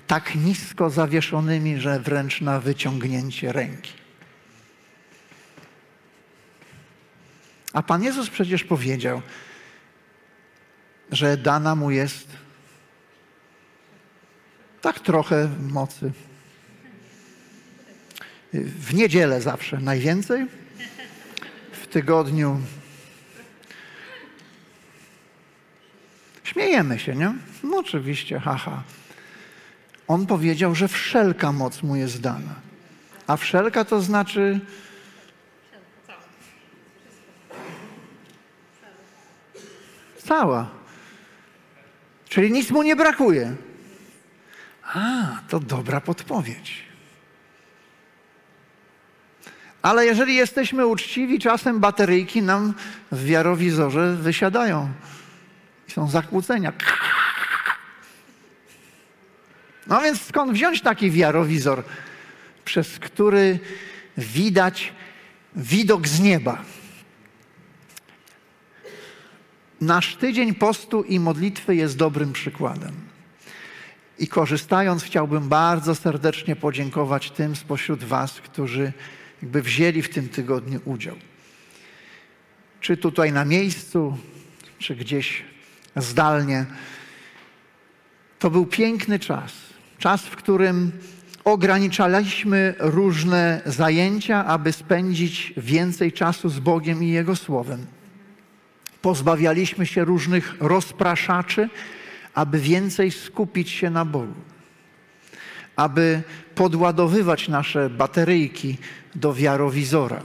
tak 0.06 0.34
nisko 0.34 0.90
zawieszonymi, 0.90 1.80
że 1.80 2.00
wręcz 2.00 2.40
na 2.40 2.60
wyciągnięcie 2.60 3.52
ręki. 3.52 3.92
A 7.72 7.82
Pan 7.82 8.02
Jezus 8.02 8.30
przecież 8.30 8.64
powiedział, 8.64 9.22
że 11.12 11.36
dana 11.36 11.74
mu 11.74 11.90
jest 11.90 12.28
tak 14.80 15.00
trochę 15.00 15.48
mocy. 15.70 16.12
W 18.52 18.94
niedzielę 18.94 19.40
zawsze 19.40 19.78
najwięcej, 19.78 20.46
w 21.72 21.86
tygodniu. 21.86 22.60
Śmiejemy 26.52 26.98
się, 26.98 27.14
nie? 27.14 27.34
No 27.62 27.78
oczywiście, 27.78 28.40
haha. 28.40 28.82
On 30.08 30.26
powiedział, 30.26 30.74
że 30.74 30.88
wszelka 30.88 31.52
moc 31.52 31.82
mu 31.82 31.96
jest 31.96 32.20
dana. 32.20 32.54
A 33.26 33.36
wszelka 33.36 33.84
to 33.84 34.00
znaczy. 34.00 34.60
Cała. 40.18 40.68
Czyli 42.28 42.52
nic 42.52 42.70
mu 42.70 42.82
nie 42.82 42.96
brakuje. 42.96 43.56
A, 44.94 45.00
to 45.48 45.60
dobra 45.60 46.00
podpowiedź. 46.00 46.82
Ale 49.82 50.06
jeżeli 50.06 50.34
jesteśmy 50.34 50.86
uczciwi, 50.86 51.38
czasem 51.38 51.80
bateryjki 51.80 52.42
nam 52.42 52.74
w 53.12 53.24
wiarowizorze 53.24 54.16
wysiadają. 54.16 54.88
Są 55.88 56.10
zakłócenia. 56.10 56.72
No 59.86 60.00
więc 60.00 60.22
skąd 60.22 60.52
wziąć 60.52 60.82
taki 60.82 61.10
wiarowizor, 61.10 61.82
przez 62.64 62.98
który 62.98 63.58
widać 64.16 64.92
widok 65.56 66.08
z 66.08 66.20
nieba? 66.20 66.62
Nasz 69.80 70.16
tydzień 70.16 70.54
postu 70.54 71.02
i 71.02 71.20
modlitwy 71.20 71.76
jest 71.76 71.96
dobrym 71.96 72.32
przykładem. 72.32 72.94
I 74.18 74.28
korzystając, 74.28 75.02
chciałbym 75.02 75.48
bardzo 75.48 75.94
serdecznie 75.94 76.56
podziękować 76.56 77.30
tym 77.30 77.56
spośród 77.56 78.04
Was, 78.04 78.40
którzy 78.40 78.92
jakby 79.42 79.62
wzięli 79.62 80.02
w 80.02 80.08
tym 80.08 80.28
tygodniu 80.28 80.80
udział. 80.84 81.16
Czy 82.80 82.96
tutaj 82.96 83.32
na 83.32 83.44
miejscu, 83.44 84.18
czy 84.78 84.96
gdzieś 84.96 85.44
zdalnie. 85.98 86.66
To 88.38 88.50
był 88.50 88.66
piękny 88.66 89.18
czas. 89.18 89.52
Czas, 89.98 90.26
w 90.26 90.36
którym 90.36 90.92
ograniczaliśmy 91.44 92.74
różne 92.78 93.62
zajęcia, 93.66 94.44
aby 94.44 94.72
spędzić 94.72 95.52
więcej 95.56 96.12
czasu 96.12 96.48
z 96.48 96.58
Bogiem 96.58 97.04
i 97.04 97.08
Jego 97.08 97.36
Słowem. 97.36 97.86
Pozbawialiśmy 99.02 99.86
się 99.86 100.04
różnych 100.04 100.54
rozpraszaczy, 100.60 101.68
aby 102.34 102.58
więcej 102.58 103.10
skupić 103.10 103.70
się 103.70 103.90
na 103.90 104.04
Bogu, 104.04 104.34
aby 105.76 106.22
podładowywać 106.54 107.48
nasze 107.48 107.90
bateryjki 107.90 108.78
do 109.14 109.34
wiarowizora. 109.34 110.22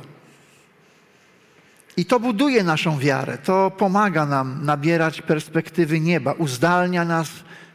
I 1.97 2.05
to 2.05 2.19
buduje 2.19 2.63
naszą 2.63 2.99
wiarę, 2.99 3.37
to 3.37 3.71
pomaga 3.71 4.25
nam 4.25 4.65
nabierać 4.65 5.21
perspektywy 5.21 5.99
nieba, 5.99 6.31
uzdalnia 6.31 7.05
nas 7.05 7.29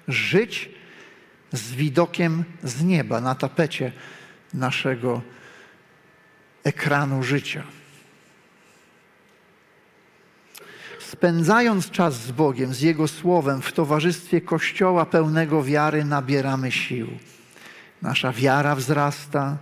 żyć 0.09 0.71
z 1.53 1.73
widokiem 1.73 2.45
z 2.63 2.83
nieba 2.83 3.21
na 3.21 3.35
tapecie 3.35 3.93
naszego 4.55 5.23
ekranu 6.65 7.23
życia. 7.23 7.63
Spędzając 11.01 11.91
czas 11.91 12.15
z 12.15 12.31
Bogiem, 12.31 12.75
z 12.75 12.81
Jego 12.81 13.09
Słowem, 13.09 13.63
w 13.63 13.73
towarzystwie 13.73 14.41
Kościoła 14.41 15.07
pełnego 15.07 15.63
wiary, 15.63 16.05
nabieramy 16.05 16.73
sił. 16.73 17.09
Nasza 18.03 18.33
wiara 18.33 18.75
wzrasta, 18.75 19.57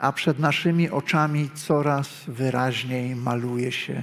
a 0.00 0.12
przed 0.12 0.38
naszymi 0.38 0.90
oczami 0.90 1.50
coraz 1.54 2.08
wyraźniej 2.28 3.16
maluje 3.16 3.72
się 3.72 4.02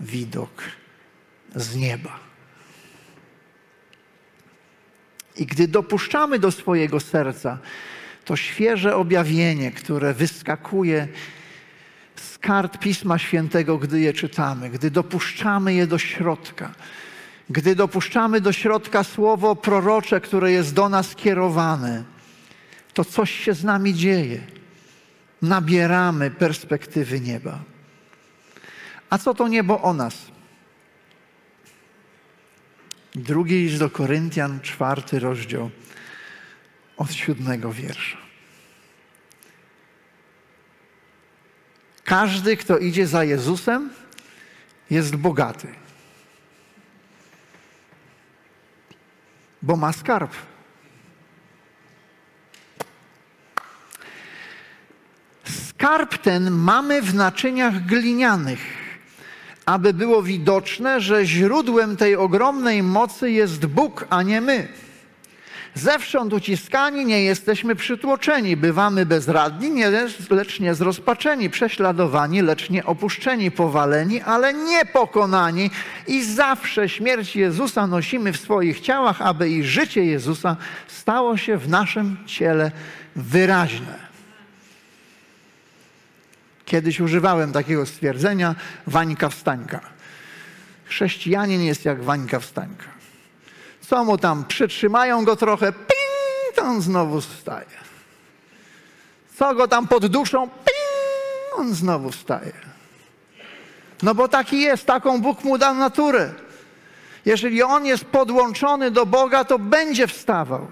widok 0.00 0.62
z 1.56 1.76
nieba. 1.76 2.18
I 5.36 5.46
gdy 5.46 5.68
dopuszczamy 5.68 6.38
do 6.38 6.50
swojego 6.50 7.00
serca 7.00 7.58
to 8.24 8.36
świeże 8.36 8.96
objawienie, 8.96 9.72
które 9.72 10.14
wyskakuje 10.14 11.08
z 12.16 12.38
kart 12.38 12.78
Pisma 12.78 13.18
Świętego, 13.18 13.78
gdy 13.78 14.00
je 14.00 14.12
czytamy, 14.12 14.70
gdy 14.70 14.90
dopuszczamy 14.90 15.74
je 15.74 15.86
do 15.86 15.98
środka, 15.98 16.74
gdy 17.50 17.76
dopuszczamy 17.76 18.40
do 18.40 18.52
środka 18.52 19.04
słowo 19.04 19.56
prorocze, 19.56 20.20
które 20.20 20.52
jest 20.52 20.74
do 20.74 20.88
nas 20.88 21.14
kierowane, 21.14 22.04
to 22.94 23.04
coś 23.04 23.30
się 23.30 23.54
z 23.54 23.64
nami 23.64 23.94
dzieje. 23.94 24.53
Nabieramy 25.44 26.30
perspektywy 26.30 27.20
nieba. 27.20 27.60
A 29.10 29.18
co 29.18 29.34
to 29.34 29.48
niebo 29.48 29.82
o 29.82 29.92
nas? 29.92 30.16
Drugi 33.14 33.54
list 33.54 33.78
do 33.78 33.90
Koryntian, 33.90 34.60
czwarty 34.60 35.18
rozdział, 35.18 35.70
od 36.96 37.12
siódmego 37.12 37.72
wiersza. 37.72 38.18
Każdy, 42.04 42.56
kto 42.56 42.78
idzie 42.78 43.06
za 43.06 43.24
Jezusem, 43.24 43.90
jest 44.90 45.16
bogaty, 45.16 45.68
bo 49.62 49.76
ma 49.76 49.92
skarb. 49.92 50.32
Skarb 55.84 56.18
ten 56.18 56.50
mamy 56.50 57.02
w 57.02 57.14
naczyniach 57.14 57.86
glinianych, 57.86 58.58
aby 59.66 59.94
było 59.94 60.22
widoczne, 60.22 61.00
że 61.00 61.26
źródłem 61.26 61.96
tej 61.96 62.16
ogromnej 62.16 62.82
mocy 62.82 63.30
jest 63.30 63.66
Bóg, 63.66 64.06
a 64.10 64.22
nie 64.22 64.40
my. 64.40 64.68
Zewsząd 65.74 66.32
uciskani 66.32 67.06
nie 67.06 67.22
jesteśmy 67.22 67.76
przytłoczeni, 67.76 68.56
bywamy 68.56 69.06
bezradni, 69.06 69.70
nie, 69.70 69.90
lecz 70.30 70.60
nie 70.60 70.74
zrozpaczeni, 70.74 71.50
prześladowani, 71.50 72.42
lecz 72.42 72.70
nie 72.70 72.84
opuszczeni, 72.84 73.50
powaleni, 73.50 74.20
ale 74.20 74.54
nie 74.54 74.84
pokonani 74.84 75.70
i 76.06 76.24
zawsze 76.24 76.88
śmierć 76.88 77.36
Jezusa 77.36 77.86
nosimy 77.86 78.32
w 78.32 78.40
swoich 78.40 78.80
ciałach, 78.80 79.22
aby 79.22 79.50
i 79.50 79.64
życie 79.64 80.04
Jezusa 80.04 80.56
stało 80.88 81.36
się 81.36 81.56
w 81.56 81.68
naszym 81.68 82.16
ciele 82.26 82.70
wyraźne. 83.16 84.03
Kiedyś 86.64 87.00
używałem 87.00 87.52
takiego 87.52 87.86
stwierdzenia 87.86 88.54
Wańka 88.86 89.28
wstańka. 89.28 89.80
Chrześcijanin 90.84 91.62
jest 91.62 91.84
jak 91.84 92.02
Wańka 92.02 92.40
wstańka. 92.40 92.86
Co 93.80 94.04
mu 94.04 94.18
tam, 94.18 94.44
przytrzymają 94.44 95.24
go 95.24 95.36
trochę, 95.36 95.72
ping, 95.72 96.56
to 96.56 96.62
on 96.62 96.82
znowu 96.82 97.20
wstaje. 97.20 97.84
Co 99.36 99.54
go 99.54 99.68
tam 99.68 99.88
podduszą, 99.88 100.48
ping, 100.48 101.58
on 101.58 101.74
znowu 101.74 102.10
wstaje. 102.10 102.52
No 104.02 104.14
bo 104.14 104.28
taki 104.28 104.60
jest, 104.60 104.86
taką 104.86 105.20
Bóg 105.20 105.44
mu 105.44 105.58
dał 105.58 105.74
naturę. 105.74 106.34
Jeżeli 107.24 107.62
on 107.62 107.86
jest 107.86 108.04
podłączony 108.04 108.90
do 108.90 109.06
Boga, 109.06 109.44
to 109.44 109.58
będzie 109.58 110.06
wstawał. 110.06 110.66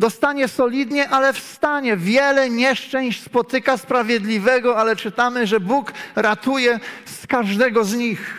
Dostanie 0.00 0.48
solidnie, 0.48 1.08
ale 1.08 1.32
wstanie. 1.32 1.96
Wiele 1.96 2.50
nieszczęść 2.50 3.22
spotyka 3.22 3.76
sprawiedliwego, 3.76 4.76
ale 4.76 4.96
czytamy, 4.96 5.46
że 5.46 5.60
Bóg 5.60 5.92
ratuje 6.16 6.80
z 7.04 7.26
każdego 7.26 7.84
z 7.84 7.94
nich. 7.94 8.34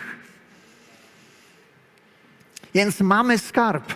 Więc 2.74 3.00
mamy 3.00 3.38
skarb. 3.38 3.94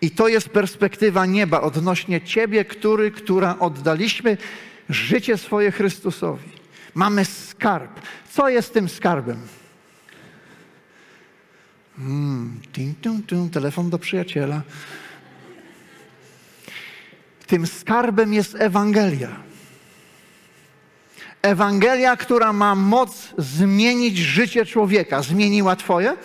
I 0.00 0.10
to 0.10 0.28
jest 0.28 0.48
perspektywa 0.48 1.26
nieba 1.26 1.60
odnośnie 1.60 2.20
Ciebie, 2.20 2.64
który, 2.64 3.10
która 3.10 3.56
oddaliśmy 3.58 4.36
życie 4.88 5.36
swoje 5.36 5.70
Chrystusowi. 5.70 6.50
Mamy 6.94 7.24
skarb. 7.24 8.00
Co 8.32 8.48
jest 8.48 8.74
tym 8.74 8.88
skarbem? 8.88 9.38
Hmm, 11.96 12.60
ting, 12.72 13.00
tung, 13.00 13.26
tung, 13.26 13.52
telefon 13.52 13.90
do 13.90 13.98
przyjaciela. 13.98 14.62
Tym 17.48 17.66
skarbem 17.66 18.32
jest 18.34 18.54
Ewangelia. 18.58 19.28
Ewangelia, 21.42 22.16
która 22.16 22.52
ma 22.52 22.74
moc 22.74 23.28
zmienić 23.38 24.18
życie 24.18 24.66
człowieka. 24.66 25.22
Zmieniła 25.22 25.76
Twoje? 25.76 26.16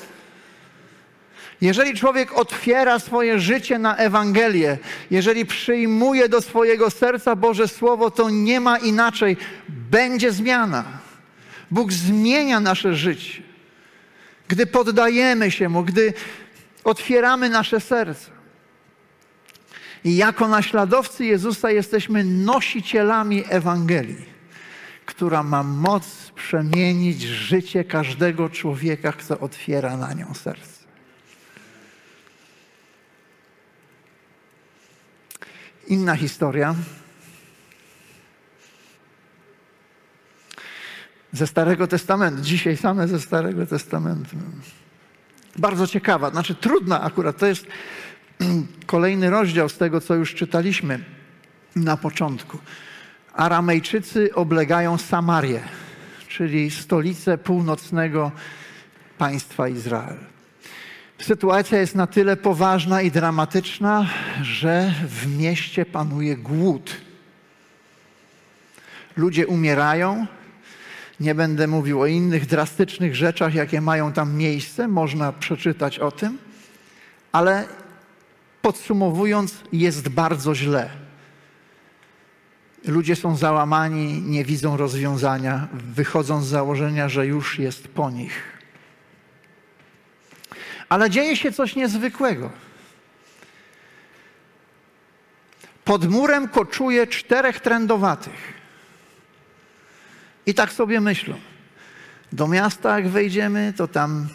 Jeżeli 1.62 1.97
człowiek 1.97 2.33
otwiera 2.33 2.99
swoje 2.99 3.39
życie 3.39 3.79
na 3.79 3.95
Ewangelię, 3.95 4.77
jeżeli 5.12 5.45
przyjmuje 5.45 6.29
do 6.29 6.41
swojego 6.41 6.89
serca 6.89 7.36
Boże 7.36 7.67
Słowo, 7.67 8.12
to 8.12 8.29
nie 8.29 8.59
ma 8.59 8.77
inaczej. 8.77 9.38
Będzie 9.69 10.31
zmiana. 10.31 10.83
Bóg 11.71 11.91
zmienia 11.93 12.59
nasze 12.59 12.95
życie. 12.95 13.43
Gdy 14.47 14.65
poddajemy 14.65 15.51
się 15.51 15.69
Mu, 15.69 15.83
gdy 15.83 16.13
otwieramy 16.83 17.49
nasze 17.49 17.79
serce. 17.79 18.42
I 20.03 20.15
jako 20.15 20.47
naśladowcy 20.47 21.25
Jezusa 21.25 21.71
jesteśmy 21.71 22.23
nosicielami 22.23 23.43
Ewangelii, 23.49 24.25
która 25.05 25.43
ma 25.43 25.63
moc 25.63 26.31
przemienić 26.35 27.21
życie 27.21 27.83
każdego 27.83 28.49
człowieka, 28.49 29.11
kto 29.11 29.39
otwiera 29.39 29.97
na 29.97 30.13
nią 30.13 30.33
serce. 30.33 30.83
Inna 35.87 36.15
historia. 36.15 36.75
Ze 41.33 41.47
Starego 41.47 41.87
Testamentu, 41.87 42.41
dzisiaj 42.41 42.77
same 42.77 43.07
ze 43.07 43.19
Starego 43.19 43.65
Testamentu. 43.65 44.35
Bardzo 45.55 45.87
ciekawa, 45.87 46.29
znaczy 46.29 46.55
trudna 46.55 47.01
akurat. 47.01 47.37
To 47.37 47.45
jest 47.45 47.67
kolejny 48.86 49.30
rozdział 49.30 49.69
z 49.69 49.78
tego, 49.78 50.02
co 50.02 50.15
już 50.15 50.36
czytaliśmy 50.36 51.00
na 51.76 51.98
początku. 51.98 52.58
Aramejczycy 53.34 54.36
oblegają 54.36 54.98
Samarię, 54.98 55.60
czyli 56.28 56.72
stolicę 56.72 57.38
północnego 57.38 58.32
państwa 59.17 59.67
Izrael. 59.67 60.17
Sytuacja 61.22 61.80
jest 61.80 61.96
na 61.96 62.08
tyle 62.08 62.38
poważna 62.38 63.02
i 63.02 63.12
dramatyczna, 63.12 64.10
że 64.41 64.93
w 65.08 65.38
mieście 65.38 65.86
panuje 65.86 66.38
głód. 66.38 66.96
Ludzie 69.17 69.48
umierają. 69.48 70.28
Nie 71.19 71.36
będę 71.36 71.67
mówił 71.67 72.02
o 72.02 72.06
innych 72.06 72.46
drastycznych 72.46 73.15
rzeczach, 73.15 73.54
jakie 73.54 73.82
mają 73.82 74.13
tam 74.13 74.36
miejsce, 74.36 74.88
można 74.88 75.32
przeczytać 75.32 76.00
o 76.00 76.12
tym, 76.12 76.38
ale 77.32 77.67
podsumowując, 78.63 79.56
jest 79.71 80.10
bardzo 80.10 80.56
źle. 80.56 80.89
Ludzie 82.86 83.15
są 83.15 83.38
załamani, 83.38 84.21
nie 84.21 84.45
widzą 84.45 84.78
rozwiązania, 84.78 85.67
wychodzą 85.73 86.41
z 86.41 86.47
założenia, 86.47 87.10
że 87.10 87.28
już 87.28 87.60
jest 87.60 87.88
po 87.88 88.12
nich. 88.12 88.43
Ale 90.89 91.10
dzieje 91.10 91.38
się 91.38 91.52
coś 91.52 91.76
niezwykłego. 91.76 92.49
Pod 95.86 96.10
murem 96.10 96.47
koczuje 96.47 97.08
czterech 97.08 97.60
trędowatych. 97.60 98.54
I 100.45 100.54
tak 100.54 100.71
sobie 100.71 101.02
myślą. 101.02 101.36
Do 102.32 102.47
miasta, 102.47 102.99
jak 102.99 103.10
wejdziemy, 103.10 103.73
to 103.78 103.88
tam 103.88 104.28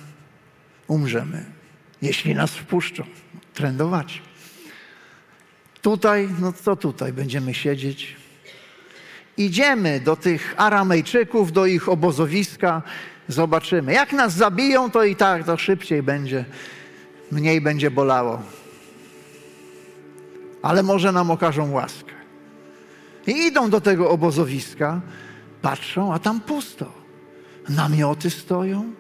umrzemy, 0.87 1.58
jeśli 2.03 2.35
nas 2.35 2.51
wpuszczą. 2.51 3.05
Trędować. 3.55 4.23
Tutaj, 5.83 6.29
no 6.41 6.53
co 6.53 6.77
tutaj? 6.77 7.13
Będziemy 7.13 7.55
siedzieć. 7.55 8.17
Idziemy 9.37 10.01
do 10.01 10.17
tych 10.17 10.55
Aramejczyków, 10.57 11.53
do 11.53 11.67
ich 11.67 11.89
obozowiska 11.89 12.83
Zobaczymy. 13.29 13.93
Jak 13.93 14.13
nas 14.13 14.33
zabiją, 14.33 14.91
to 14.91 15.05
i 15.05 15.17
tak 15.17 15.45
to 15.45 15.57
szybciej 15.57 16.03
będzie, 16.03 16.45
mniej 17.33 17.61
będzie 17.61 17.91
bolało. 17.91 18.43
Ale 20.63 20.83
może 20.83 21.13
nam 21.13 21.31
okażą 21.31 21.73
łaskę. 21.73 22.13
I 23.27 23.47
idą 23.47 23.71
do 23.71 23.81
tego 23.81 24.11
obozowiska, 24.11 25.01
patrzą, 25.63 26.15
a 26.15 26.19
tam 26.19 26.41
pusto. 26.41 26.93
Namioty 27.69 28.31
stoją, 28.31 28.93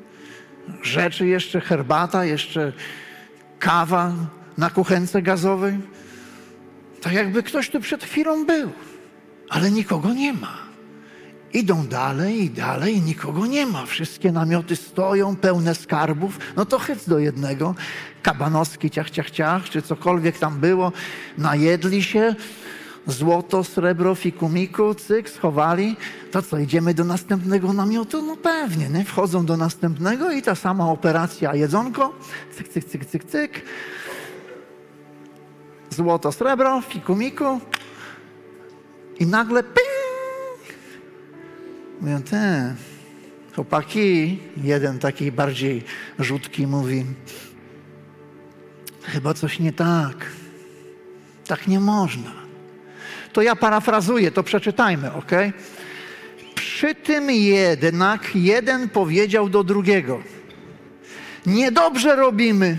rzeczy 0.82 1.26
jeszcze, 1.26 1.60
herbata, 1.60 2.24
jeszcze 2.24 2.72
kawa 3.58 4.12
na 4.58 4.70
kuchence 4.70 5.22
gazowej. 5.22 5.78
Tak 7.02 7.12
jakby 7.12 7.42
ktoś 7.42 7.70
tu 7.70 7.80
przed 7.80 8.04
chwilą 8.04 8.46
był, 8.46 8.70
ale 9.48 9.70
nikogo 9.70 10.12
nie 10.12 10.32
ma. 10.32 10.68
Idą 11.52 11.86
dalej 11.86 12.44
i 12.44 12.50
dalej 12.50 12.96
i 12.96 13.02
nikogo 13.02 13.46
nie 13.46 13.66
ma. 13.66 13.86
Wszystkie 13.86 14.32
namioty 14.32 14.76
stoją, 14.76 15.36
pełne 15.36 15.74
skarbów. 15.74 16.38
No 16.56 16.66
to 16.66 16.78
chyc 16.78 17.08
do 17.08 17.18
jednego. 17.18 17.74
Kabanowski, 18.22 18.90
ciach, 18.90 19.10
ciach, 19.10 19.30
ciach, 19.30 19.70
czy 19.70 19.82
cokolwiek 19.82 20.38
tam 20.38 20.60
było. 20.60 20.92
Najedli 21.38 22.02
się. 22.02 22.34
Złoto, 23.08 23.64
srebro, 23.64 24.14
fikumiku, 24.14 24.94
cyk, 24.94 25.30
schowali. 25.30 25.96
To 26.30 26.42
co, 26.42 26.58
idziemy 26.58 26.94
do 26.94 27.04
następnego 27.04 27.72
namiotu? 27.72 28.22
No 28.22 28.36
pewnie, 28.36 28.88
nie? 28.88 29.04
Wchodzą 29.04 29.46
do 29.46 29.56
następnego 29.56 30.30
i 30.30 30.42
ta 30.42 30.54
sama 30.54 30.90
operacja. 30.90 31.54
Jedzonko, 31.54 32.12
cyk, 32.56 32.68
cyk, 32.68 32.84
cyk, 32.84 33.04
cyk, 33.06 33.24
cyk. 33.24 33.62
Złoto, 35.90 36.32
srebro, 36.32 36.80
fikumiku. 36.80 37.60
I 39.20 39.26
nagle 39.26 39.62
ping! 39.62 40.76
Mówią, 42.00 42.22
te 42.22 42.74
chłopaki, 43.54 44.38
jeden 44.56 44.98
taki 44.98 45.32
bardziej 45.32 45.84
rzutki 46.18 46.66
mówi, 46.66 47.04
chyba 49.02 49.34
coś 49.34 49.58
nie 49.58 49.72
tak. 49.72 50.26
Tak 51.46 51.66
nie 51.66 51.80
można. 51.80 52.47
To 53.32 53.42
ja 53.42 53.56
parafrazuję, 53.56 54.30
to 54.30 54.42
przeczytajmy, 54.42 55.12
ok? 55.12 55.32
Przy 56.54 56.94
tym 56.94 57.30
jednak 57.30 58.20
jeden 58.34 58.88
powiedział 58.88 59.48
do 59.48 59.64
drugiego: 59.64 60.22
Niedobrze 61.46 62.16
robimy. 62.16 62.78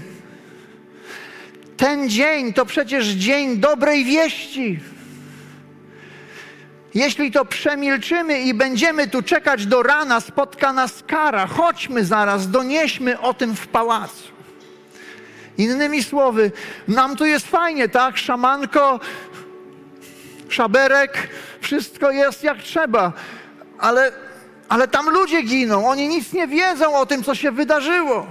Ten 1.78 2.10
dzień 2.10 2.54
to 2.54 2.66
przecież 2.66 3.08
dzień 3.08 3.58
dobrej 3.58 4.06
wieści. 4.06 4.80
Jeśli 6.94 7.32
to 7.32 7.46
przemilczymy 7.46 8.42
i 8.42 8.54
będziemy 8.54 9.08
tu 9.08 9.22
czekać 9.22 9.66
do 9.66 9.84
rana, 9.84 10.20
spotka 10.20 10.74
nas 10.74 11.04
kara. 11.08 11.48
Chodźmy 11.48 12.06
zaraz, 12.06 12.52
donieśmy 12.52 13.20
o 13.20 13.34
tym 13.34 13.56
w 13.56 13.68
pałacu. 13.68 14.24
Innymi 15.58 16.04
słowy, 16.04 16.52
nam 16.88 17.16
tu 17.16 17.26
jest 17.26 17.48
fajnie, 17.48 17.90
tak? 17.90 18.18
Szamanko, 18.18 19.00
szaberek, 20.50 21.30
wszystko 21.62 22.12
jest 22.12 22.44
jak 22.44 22.58
trzeba, 22.58 23.14
ale, 23.78 24.12
ale 24.70 24.88
tam 24.88 25.10
ludzie 25.10 25.42
giną, 25.42 25.88
oni 25.88 26.08
nic 26.08 26.34
nie 26.34 26.48
wiedzą 26.48 26.96
o 26.96 27.06
tym, 27.06 27.24
co 27.24 27.36
się 27.36 27.52
wydarzyło. 27.52 28.28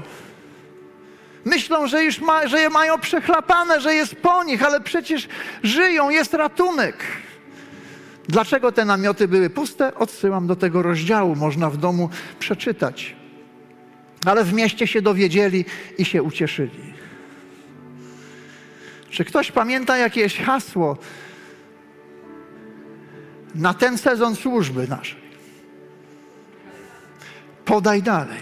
Myślą, 1.45 1.87
że 1.87 2.05
już 2.05 2.21
ma, 2.21 2.47
że 2.47 2.61
je 2.61 2.71
mają 2.71 2.99
przechlapane, 2.99 3.81
że 3.81 3.95
jest 3.95 4.15
po 4.15 4.45
nich, 4.45 4.63
ale 4.63 4.81
przecież 4.81 5.29
żyją, 5.63 6.11
jest 6.11 6.35
ratunek. 6.35 6.97
Dlaczego 8.29 8.73
te 8.73 8.85
namioty 8.85 9.29
były 9.29 9.51
puste? 9.51 9.95
Odsyłam 9.95 10.47
do 10.47 10.57
tego 10.57 10.83
rozdziału, 10.83 11.37
można 11.37 11.71
w 11.71 11.77
domu 11.77 12.11
przeczytać. 12.39 13.17
Ale 14.27 14.45
w 14.45 14.53
mieście 14.53 14.87
się 14.87 15.03
dowiedzieli 15.03 15.65
i 15.99 16.05
się 16.05 16.23
ucieszyli. 16.23 16.95
Czy 19.11 19.25
ktoś 19.25 19.53
pamięta 19.53 19.97
jakieś 19.99 20.39
hasło 20.39 20.97
na 23.59 23.75
ten 23.75 23.99
sezon 23.99 24.37
służby 24.37 24.89
naszej? 24.89 25.29
Podaj 27.65 28.03
dalej. 28.03 28.41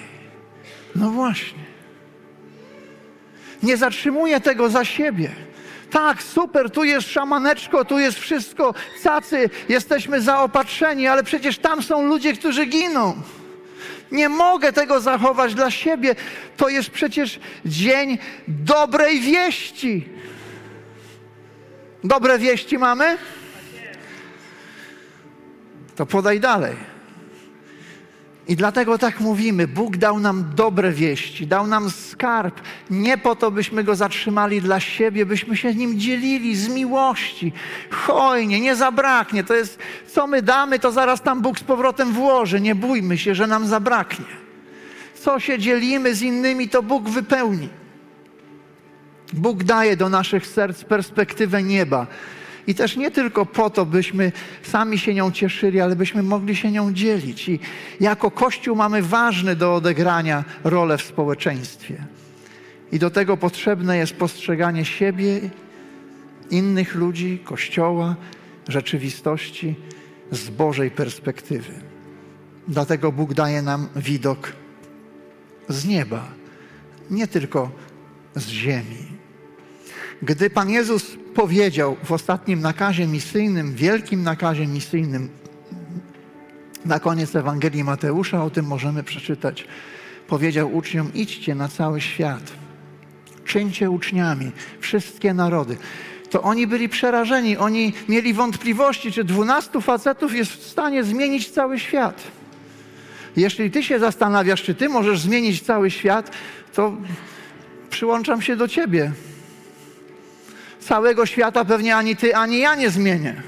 No 0.97 1.11
właśnie. 1.11 1.67
Nie 3.63 3.77
zatrzymuję 3.77 4.41
tego 4.41 4.71
za 4.71 4.85
siebie. 4.85 5.31
Tak, 5.91 6.23
super, 6.23 6.71
tu 6.71 6.85
jest 6.85 7.09
szamaneczko, 7.09 7.85
tu 7.85 7.99
jest 7.99 8.19
wszystko, 8.19 8.75
cacy, 9.03 9.51
jesteśmy 9.69 10.21
zaopatrzeni, 10.21 11.07
ale 11.07 11.23
przecież 11.25 11.59
tam 11.59 11.83
są 11.83 12.07
ludzie, 12.07 12.33
którzy 12.33 12.67
giną. 12.67 13.17
Nie 14.13 14.29
mogę 14.29 14.73
tego 14.73 15.01
zachować 15.01 15.55
dla 15.55 15.71
siebie. 15.71 16.15
To 16.57 16.69
jest 16.69 16.91
przecież 16.91 17.41
dzień 17.65 18.19
dobrej 18.49 19.21
wieści. 19.21 20.09
Dobre 22.05 22.39
wieści 22.39 22.79
mamy? 22.79 23.19
To 25.97 26.07
podaj 26.07 26.41
dalej. 26.41 26.77
I 28.49 28.57
dlatego 28.57 28.99
tak 28.99 29.21
mówimy, 29.21 29.69
Bóg 29.69 29.97
dał 29.97 30.21
nam 30.21 30.45
dobre 30.55 30.93
wieści, 30.93 31.47
dał 31.47 31.67
nam 31.67 31.91
skarb, 31.91 32.61
nie 32.91 33.19
po 33.19 33.37
to, 33.37 33.51
byśmy 33.51 33.85
go 33.85 33.97
zatrzymali 33.97 34.63
dla 34.63 34.81
siebie, 34.81 35.27
byśmy 35.27 35.57
się 35.57 35.75
nim 35.75 35.99
dzielili 35.99 36.57
z 36.57 36.69
miłości, 36.69 37.53
hojnie, 37.91 38.61
nie 38.61 38.77
zabraknie. 38.77 39.45
To 39.45 39.55
jest, 39.55 39.79
co 40.07 40.27
my 40.27 40.43
damy, 40.43 40.79
to 40.79 40.93
zaraz 40.93 41.23
tam 41.23 41.43
Bóg 41.43 41.59
z 41.59 41.63
powrotem 41.63 42.13
włoży, 42.13 42.61
nie 42.61 42.75
bójmy 42.75 43.19
się, 43.19 43.35
że 43.35 43.47
nam 43.47 43.67
zabraknie. 43.67 44.27
Co 45.21 45.41
się 45.41 45.59
dzielimy 45.59 46.15
z 46.15 46.23
innymi, 46.23 46.69
to 46.69 46.83
Bóg 46.83 47.09
wypełni. 47.09 47.69
Bóg 49.33 49.65
daje 49.65 49.97
do 49.97 50.09
naszych 50.09 50.47
serc 50.47 50.85
perspektywę 50.85 51.63
nieba. 51.63 52.07
I 52.67 52.75
też 52.75 52.97
nie 52.97 53.11
tylko 53.11 53.47
po 53.47 53.71
to, 53.71 53.87
byśmy 53.87 54.33
sami 54.63 54.99
się 54.99 55.15
nią 55.15 55.33
cieszyli, 55.33 55.81
ale 55.81 55.97
byśmy 55.97 56.23
mogli 56.23 56.57
się 56.57 56.73
nią 56.73 56.93
dzielić. 56.93 57.49
I 57.49 57.61
jako 58.01 58.31
Kościół 58.31 58.77
mamy 58.77 59.03
ważny 59.03 59.57
do 59.57 59.75
odegrania 59.75 60.45
rolę 60.65 60.99
w 60.99 61.03
społeczeństwie. 61.03 62.05
I 62.93 62.99
do 62.99 63.11
tego 63.11 63.37
potrzebne 63.37 63.99
jest 63.99 64.17
postrzeganie 64.17 64.85
siebie, 64.85 65.41
innych 66.51 66.95
ludzi, 66.95 67.39
Kościoła, 67.45 68.17
rzeczywistości 68.69 69.75
z 70.31 70.51
Bożej 70.51 70.91
perspektywy. 70.91 71.73
Dlatego 72.69 73.13
Bóg 73.13 73.35
daje 73.35 73.63
nam 73.63 73.89
widok 73.97 74.53
z 75.69 75.87
nieba, 75.87 76.29
nie 77.11 77.27
tylko 77.27 77.71
z 78.35 78.49
ziemi. 78.49 79.16
Gdy 80.23 80.51
Pan 80.51 80.71
Jezus 80.71 81.17
powiedział 81.35 81.97
w 82.05 82.13
ostatnim 82.13 82.61
nakazie 82.61 83.07
misyjnym, 83.07 83.75
wielkim 83.75 84.23
nakazie 84.23 84.67
misyjnym, 84.67 85.29
na 86.85 87.01
koniec 87.01 87.37
Ewangelii 87.37 87.85
Mateusza, 87.85 88.45
o 88.45 88.51
tym 88.51 88.67
możemy 88.67 89.03
przeczytać, 89.03 89.67
powiedział 90.27 90.77
uczniom: 90.77 91.11
idźcie 91.15 91.55
na 91.55 91.69
cały 91.69 92.01
świat, 92.01 92.53
czyńcie 93.45 93.91
uczniami 93.91 94.53
wszystkie 94.81 95.35
narody. 95.35 95.77
To 96.31 96.43
oni 96.43 96.67
byli 96.67 96.89
przerażeni, 96.89 97.57
oni 97.57 97.93
mieli 98.09 98.35
wątpliwości, 98.35 99.13
czy 99.13 99.25
dwunastu 99.25 99.81
facetów 99.81 100.35
jest 100.35 100.53
w 100.53 100.67
stanie 100.67 101.05
zmienić 101.05 101.51
cały 101.51 101.79
świat. 101.79 102.23
Jeśli 103.37 103.71
ty 103.71 103.83
się 103.83 103.99
zastanawiasz, 103.99 104.63
czy 104.63 104.75
ty 104.75 104.89
możesz 104.89 105.21
zmienić 105.21 105.63
cały 105.63 105.91
świat, 105.91 106.31
to 106.75 106.97
przyłączam 107.91 108.43
się 108.43 108.57
do 108.57 108.69
ciebie 108.69 109.13
całego 110.87 111.27
świata 111.27 111.65
pewnie 111.65 111.97
ani 111.97 112.17
ty, 112.17 112.37
ani 112.37 112.59
ja 112.59 112.75
nie 112.75 112.91
zmienię. 112.91 113.43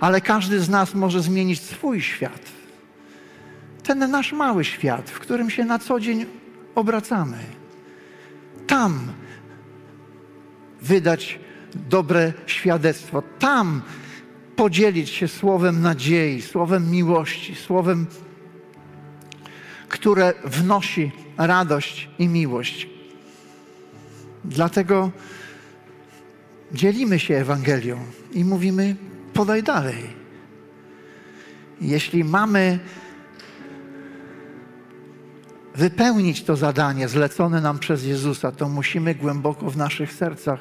Ale 0.00 0.20
każdy 0.20 0.60
z 0.60 0.68
nas 0.68 0.94
może 0.94 1.22
zmienić 1.22 1.60
swój 1.60 2.02
świat. 2.02 2.42
Ten 3.82 4.10
nasz 4.10 4.32
mały 4.32 4.64
świat, 4.64 5.10
w 5.10 5.18
którym 5.18 5.50
się 5.50 5.64
na 5.64 5.78
co 5.78 6.00
dzień 6.00 6.26
obracamy. 6.74 7.38
Tam 8.66 9.12
wydać 10.82 11.38
dobre 11.74 12.32
świadectwo. 12.46 13.22
Tam 13.38 13.82
podzielić 14.56 15.10
się 15.10 15.28
słowem 15.28 15.82
nadziei, 15.82 16.42
słowem 16.42 16.90
miłości, 16.90 17.54
słowem, 17.54 18.06
które 19.88 20.34
wnosi 20.44 21.12
radość 21.38 22.08
i 22.18 22.28
miłość. 22.28 22.88
Dlatego 24.44 25.10
dzielimy 26.72 27.18
się 27.18 27.36
Ewangelią 27.36 27.98
i 28.32 28.44
mówimy: 28.44 28.96
podaj 29.32 29.62
dalej. 29.62 30.20
Jeśli 31.80 32.24
mamy 32.24 32.78
wypełnić 35.74 36.42
to 36.44 36.56
zadanie 36.56 37.08
zlecone 37.08 37.60
nam 37.60 37.78
przez 37.78 38.04
Jezusa, 38.04 38.52
to 38.52 38.68
musimy 38.68 39.14
głęboko 39.14 39.70
w 39.70 39.76
naszych 39.76 40.12
sercach 40.12 40.60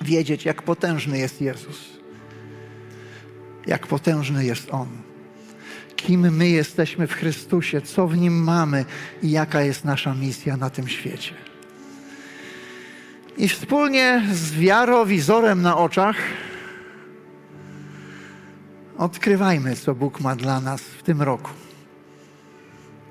wiedzieć, 0.00 0.44
jak 0.44 0.62
potężny 0.62 1.18
jest 1.18 1.40
Jezus, 1.40 1.88
jak 3.66 3.86
potężny 3.86 4.44
jest 4.44 4.68
On, 4.70 4.88
kim 5.96 6.36
my 6.36 6.48
jesteśmy 6.48 7.06
w 7.06 7.12
Chrystusie, 7.12 7.80
co 7.80 8.08
w 8.08 8.16
Nim 8.16 8.44
mamy 8.44 8.84
i 9.22 9.30
jaka 9.30 9.62
jest 9.62 9.84
nasza 9.84 10.14
misja 10.14 10.56
na 10.56 10.70
tym 10.70 10.88
świecie. 10.88 11.49
I 13.40 13.48
wspólnie 13.48 14.22
z 14.32 14.52
wiarowizorem 14.52 15.62
na 15.62 15.76
oczach 15.76 16.16
odkrywajmy, 18.98 19.76
co 19.76 19.94
Bóg 19.94 20.20
ma 20.20 20.36
dla 20.36 20.60
nas 20.60 20.82
w 20.82 21.02
tym 21.02 21.22
roku. 21.22 21.50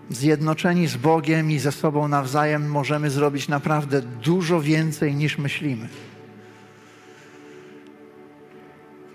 Zjednoczeni 0.10 0.88
z 0.88 0.98
Bogiem 0.98 1.52
i 1.52 1.60
ze 1.60 1.72
sobą 1.72 2.08
nawzajem 2.08 2.70
możemy 2.70 3.10
zrobić 3.10 3.48
naprawdę 3.48 4.02
dużo 4.02 4.62
więcej 4.62 5.16
niż 5.16 5.38
myślimy. 5.38 5.90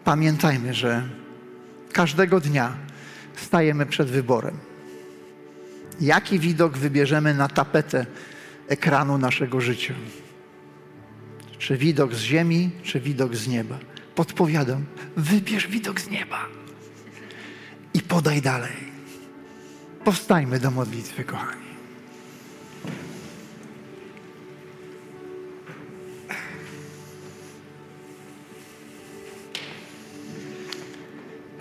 Pamiętajmy, 0.04 0.74
że 0.74 1.02
każdego 1.92 2.40
dnia 2.40 2.72
stajemy 3.36 3.86
przed 3.86 4.10
wyborem. 4.10 4.58
Jaki 6.00 6.38
widok 6.38 6.78
wybierzemy 6.78 7.34
na 7.34 7.48
tapetę 7.48 8.06
ekranu 8.68 9.18
naszego 9.18 9.60
życia? 9.60 9.94
Czy 11.64 11.76
widok 11.76 12.14
z 12.14 12.20
ziemi, 12.20 12.70
czy 12.82 13.00
widok 13.00 13.36
z 13.36 13.48
nieba? 13.48 13.78
Podpowiadam, 14.14 14.84
wybierz 15.16 15.68
widok 15.68 16.00
z 16.00 16.10
nieba 16.10 16.46
i 17.94 18.00
podaj 18.00 18.42
dalej. 18.42 18.72
Powstajmy 20.04 20.60
do 20.60 20.70
modlitwy, 20.70 21.24
kochani. 21.24 21.64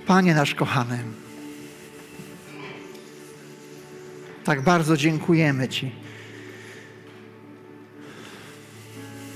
Panie 0.05 0.36
nasz 0.36 0.55
kochany, 0.55 1.03
tak 4.43 4.61
bardzo 4.61 4.97
dziękujemy 4.97 5.69
Ci 5.69 6.02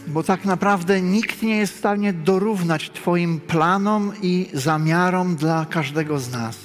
bo 0.08 0.24
tak 0.24 0.45
naprawdę 0.45 1.01
nikt 1.01 1.41
nie 1.41 1.58
jest 1.58 1.74
w 1.74 1.80
stanie 1.80 2.14
dorównać 2.14 2.89
Twoim 2.89 3.39
planom 3.39 4.12
i 4.22 4.49
zamiarom 4.53 5.36
dla 5.36 5.66
każdego 5.66 6.20
z 6.20 6.32
nas. 6.32 6.58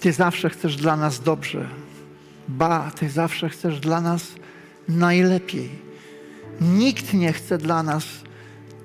Ty 0.00 0.12
zawsze 0.12 0.50
chcesz 0.50 0.76
dla 0.76 0.96
nas 0.96 1.20
dobrze. 1.20 1.68
Ba, 2.48 2.90
Ty 2.90 3.10
zawsze 3.10 3.48
chcesz 3.48 3.80
dla 3.80 4.00
nas 4.00 4.26
najlepiej. 4.88 5.68
Nikt 6.60 7.14
nie 7.14 7.32
chce 7.32 7.58
dla 7.58 7.82
nas 7.82 8.04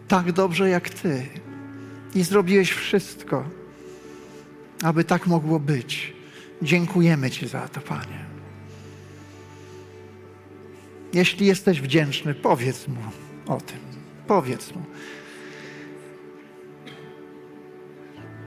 tak 0.07 0.31
dobrze 0.31 0.69
jak 0.69 0.89
Ty. 0.89 1.25
I 2.15 2.23
zrobiłeś 2.23 2.71
wszystko, 2.71 3.43
aby 4.83 5.03
tak 5.03 5.27
mogło 5.27 5.59
być. 5.59 6.13
Dziękujemy 6.61 7.31
Ci 7.31 7.47
za 7.47 7.67
to, 7.67 7.81
Panie. 7.81 8.26
Jeśli 11.18 11.45
jesteś 11.45 11.82
wdzięczny, 11.82 12.34
powiedz 12.34 12.88
Mu 12.88 13.01
o 13.47 13.61
tym. 13.61 13.80
Powiedz 14.28 14.76
Mu. 14.76 14.82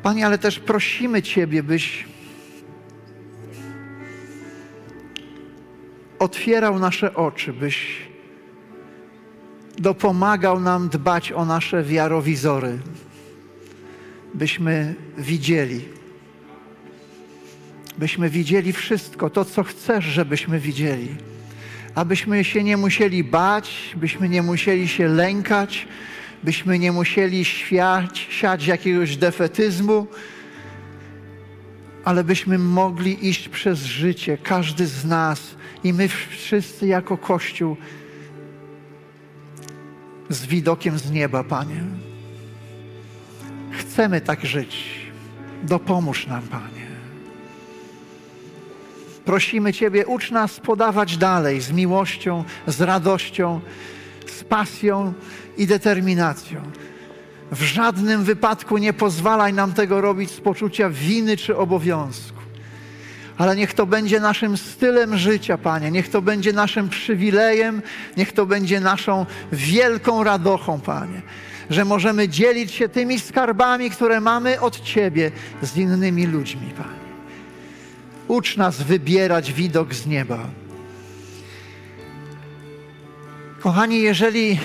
Panie, 0.02 0.26
ale 0.26 0.38
też 0.38 0.58
prosimy 0.58 1.22
Ciebie, 1.22 1.62
byś 1.62 2.04
otwierał 6.18 6.78
nasze 6.78 7.14
oczy, 7.14 7.52
byś 7.52 8.08
dopomagał 9.78 10.60
nam 10.60 10.88
dbać 10.88 11.32
o 11.32 11.44
nasze 11.44 11.82
wiarowizory, 11.82 12.78
byśmy 14.34 14.94
widzieli, 15.18 15.80
byśmy 17.98 18.30
widzieli 18.30 18.72
wszystko, 18.72 19.30
to 19.30 19.44
co 19.44 19.64
chcesz, 19.64 20.04
żebyśmy 20.04 20.58
widzieli, 20.58 21.16
abyśmy 21.94 22.44
się 22.44 22.64
nie 22.64 22.76
musieli 22.76 23.24
bać, 23.24 23.94
byśmy 23.96 24.28
nie 24.28 24.42
musieli 24.42 24.88
się 24.88 25.08
lękać, 25.08 25.88
byśmy 26.42 26.78
nie 26.78 26.92
musieli 26.92 27.44
świać, 27.44 28.26
siać 28.30 28.66
jakiegoś 28.66 29.16
defetyzmu, 29.16 30.06
ale 32.04 32.24
byśmy 32.24 32.58
mogli 32.58 33.28
iść 33.28 33.48
przez 33.48 33.78
życie, 33.78 34.38
każdy 34.38 34.86
z 34.86 35.04
nas 35.04 35.54
i 35.84 35.92
my 35.92 36.08
wszyscy 36.08 36.86
jako 36.86 37.18
Kościół 37.18 37.76
z 40.28 40.46
widokiem 40.46 40.98
z 40.98 41.10
nieba, 41.10 41.44
Panie. 41.44 41.82
Chcemy 43.70 44.20
tak 44.20 44.46
żyć. 44.46 45.00
Dopomóż 45.62 46.26
nam, 46.26 46.42
Panie. 46.42 46.79
Prosimy 49.30 49.72
Ciebie, 49.72 50.06
ucz 50.06 50.30
nas 50.30 50.60
podawać 50.60 51.16
dalej 51.16 51.60
z 51.60 51.72
miłością, 51.72 52.44
z 52.66 52.80
radością, 52.80 53.60
z 54.26 54.44
pasją 54.44 55.12
i 55.56 55.66
determinacją. 55.66 56.60
W 57.52 57.62
żadnym 57.62 58.24
wypadku 58.24 58.78
nie 58.78 58.92
pozwalaj 58.92 59.52
nam 59.52 59.72
tego 59.72 60.00
robić 60.00 60.30
z 60.30 60.40
poczucia 60.40 60.90
winy 60.90 61.36
czy 61.36 61.56
obowiązku. 61.56 62.38
Ale 63.38 63.56
niech 63.56 63.74
to 63.74 63.86
będzie 63.86 64.20
naszym 64.20 64.56
stylem 64.56 65.18
życia, 65.18 65.58
Panie. 65.58 65.90
Niech 65.90 66.08
to 66.08 66.22
będzie 66.22 66.52
naszym 66.52 66.88
przywilejem, 66.88 67.82
niech 68.16 68.32
to 68.32 68.46
będzie 68.46 68.80
naszą 68.80 69.26
wielką 69.52 70.24
radochą, 70.24 70.80
Panie. 70.80 71.22
Że 71.70 71.84
możemy 71.84 72.28
dzielić 72.28 72.72
się 72.72 72.88
tymi 72.88 73.20
skarbami, 73.20 73.90
które 73.90 74.20
mamy 74.20 74.60
od 74.60 74.80
Ciebie 74.80 75.30
z 75.62 75.76
innymi 75.76 76.26
ludźmi, 76.26 76.72
Panie. 76.76 76.99
Ucz 78.30 78.56
nas 78.56 78.82
wybierać 78.82 79.52
widok 79.52 79.94
z 79.94 80.06
nieba. 80.06 80.38
Kochani, 83.60 84.02
jeżeli 84.02 84.58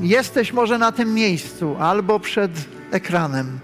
jesteś 0.00 0.52
może 0.52 0.78
na 0.78 0.92
tym 0.92 1.14
miejscu 1.14 1.76
albo 1.78 2.20
przed 2.20 2.50
ekranem 2.90 3.58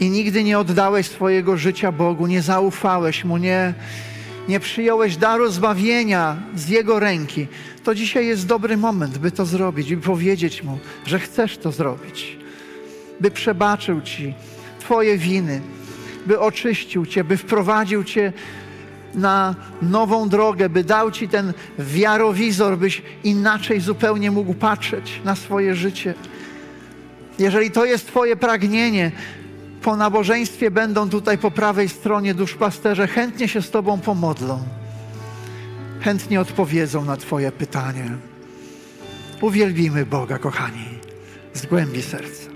i 0.00 0.10
nigdy 0.10 0.44
nie 0.44 0.58
oddałeś 0.58 1.06
swojego 1.06 1.56
życia 1.56 1.92
Bogu, 1.92 2.26
nie 2.26 2.42
zaufałeś 2.42 3.24
Mu, 3.24 3.36
nie, 3.36 3.74
nie 4.48 4.60
przyjąłeś 4.60 5.16
daru 5.16 5.50
zbawienia 5.50 6.36
z 6.54 6.68
Jego 6.68 7.00
ręki, 7.00 7.46
to 7.84 7.94
dzisiaj 7.94 8.26
jest 8.26 8.46
dobry 8.46 8.76
moment, 8.76 9.18
by 9.18 9.30
to 9.30 9.46
zrobić, 9.46 9.94
by 9.94 10.02
powiedzieć 10.02 10.62
Mu, 10.62 10.78
że 11.06 11.18
chcesz 11.18 11.58
to 11.58 11.72
zrobić, 11.72 12.36
by 13.20 13.30
przebaczył 13.30 14.00
Ci 14.00 14.34
Twoje 14.80 15.18
winy, 15.18 15.60
by 16.26 16.40
oczyścił 16.40 17.06
Cię, 17.06 17.24
by 17.24 17.36
wprowadził 17.36 18.04
Cię 18.04 18.32
na 19.14 19.54
nową 19.82 20.28
drogę, 20.28 20.68
by 20.68 20.84
dał 20.84 21.10
Ci 21.10 21.28
ten 21.28 21.52
wiarowizor, 21.78 22.78
byś 22.78 23.02
inaczej 23.24 23.80
zupełnie 23.80 24.30
mógł 24.30 24.54
patrzeć 24.54 25.20
na 25.24 25.36
swoje 25.36 25.74
życie. 25.74 26.14
Jeżeli 27.38 27.70
to 27.70 27.84
jest 27.84 28.06
Twoje 28.06 28.36
pragnienie, 28.36 29.12
po 29.82 29.96
nabożeństwie 29.96 30.70
będą 30.70 31.10
tutaj 31.10 31.38
po 31.38 31.50
prawej 31.50 31.88
stronie 31.88 32.34
duszpasterze, 32.34 33.06
chętnie 33.06 33.48
się 33.48 33.62
z 33.62 33.70
Tobą 33.70 34.00
pomodlą. 34.00 34.62
Chętnie 36.00 36.40
odpowiedzą 36.40 37.04
na 37.04 37.16
Twoje 37.16 37.52
pytanie. 37.52 38.10
Uwielbimy 39.40 40.06
Boga, 40.06 40.38
kochani, 40.38 40.84
z 41.54 41.66
głębi 41.66 42.02
serca. 42.02 42.55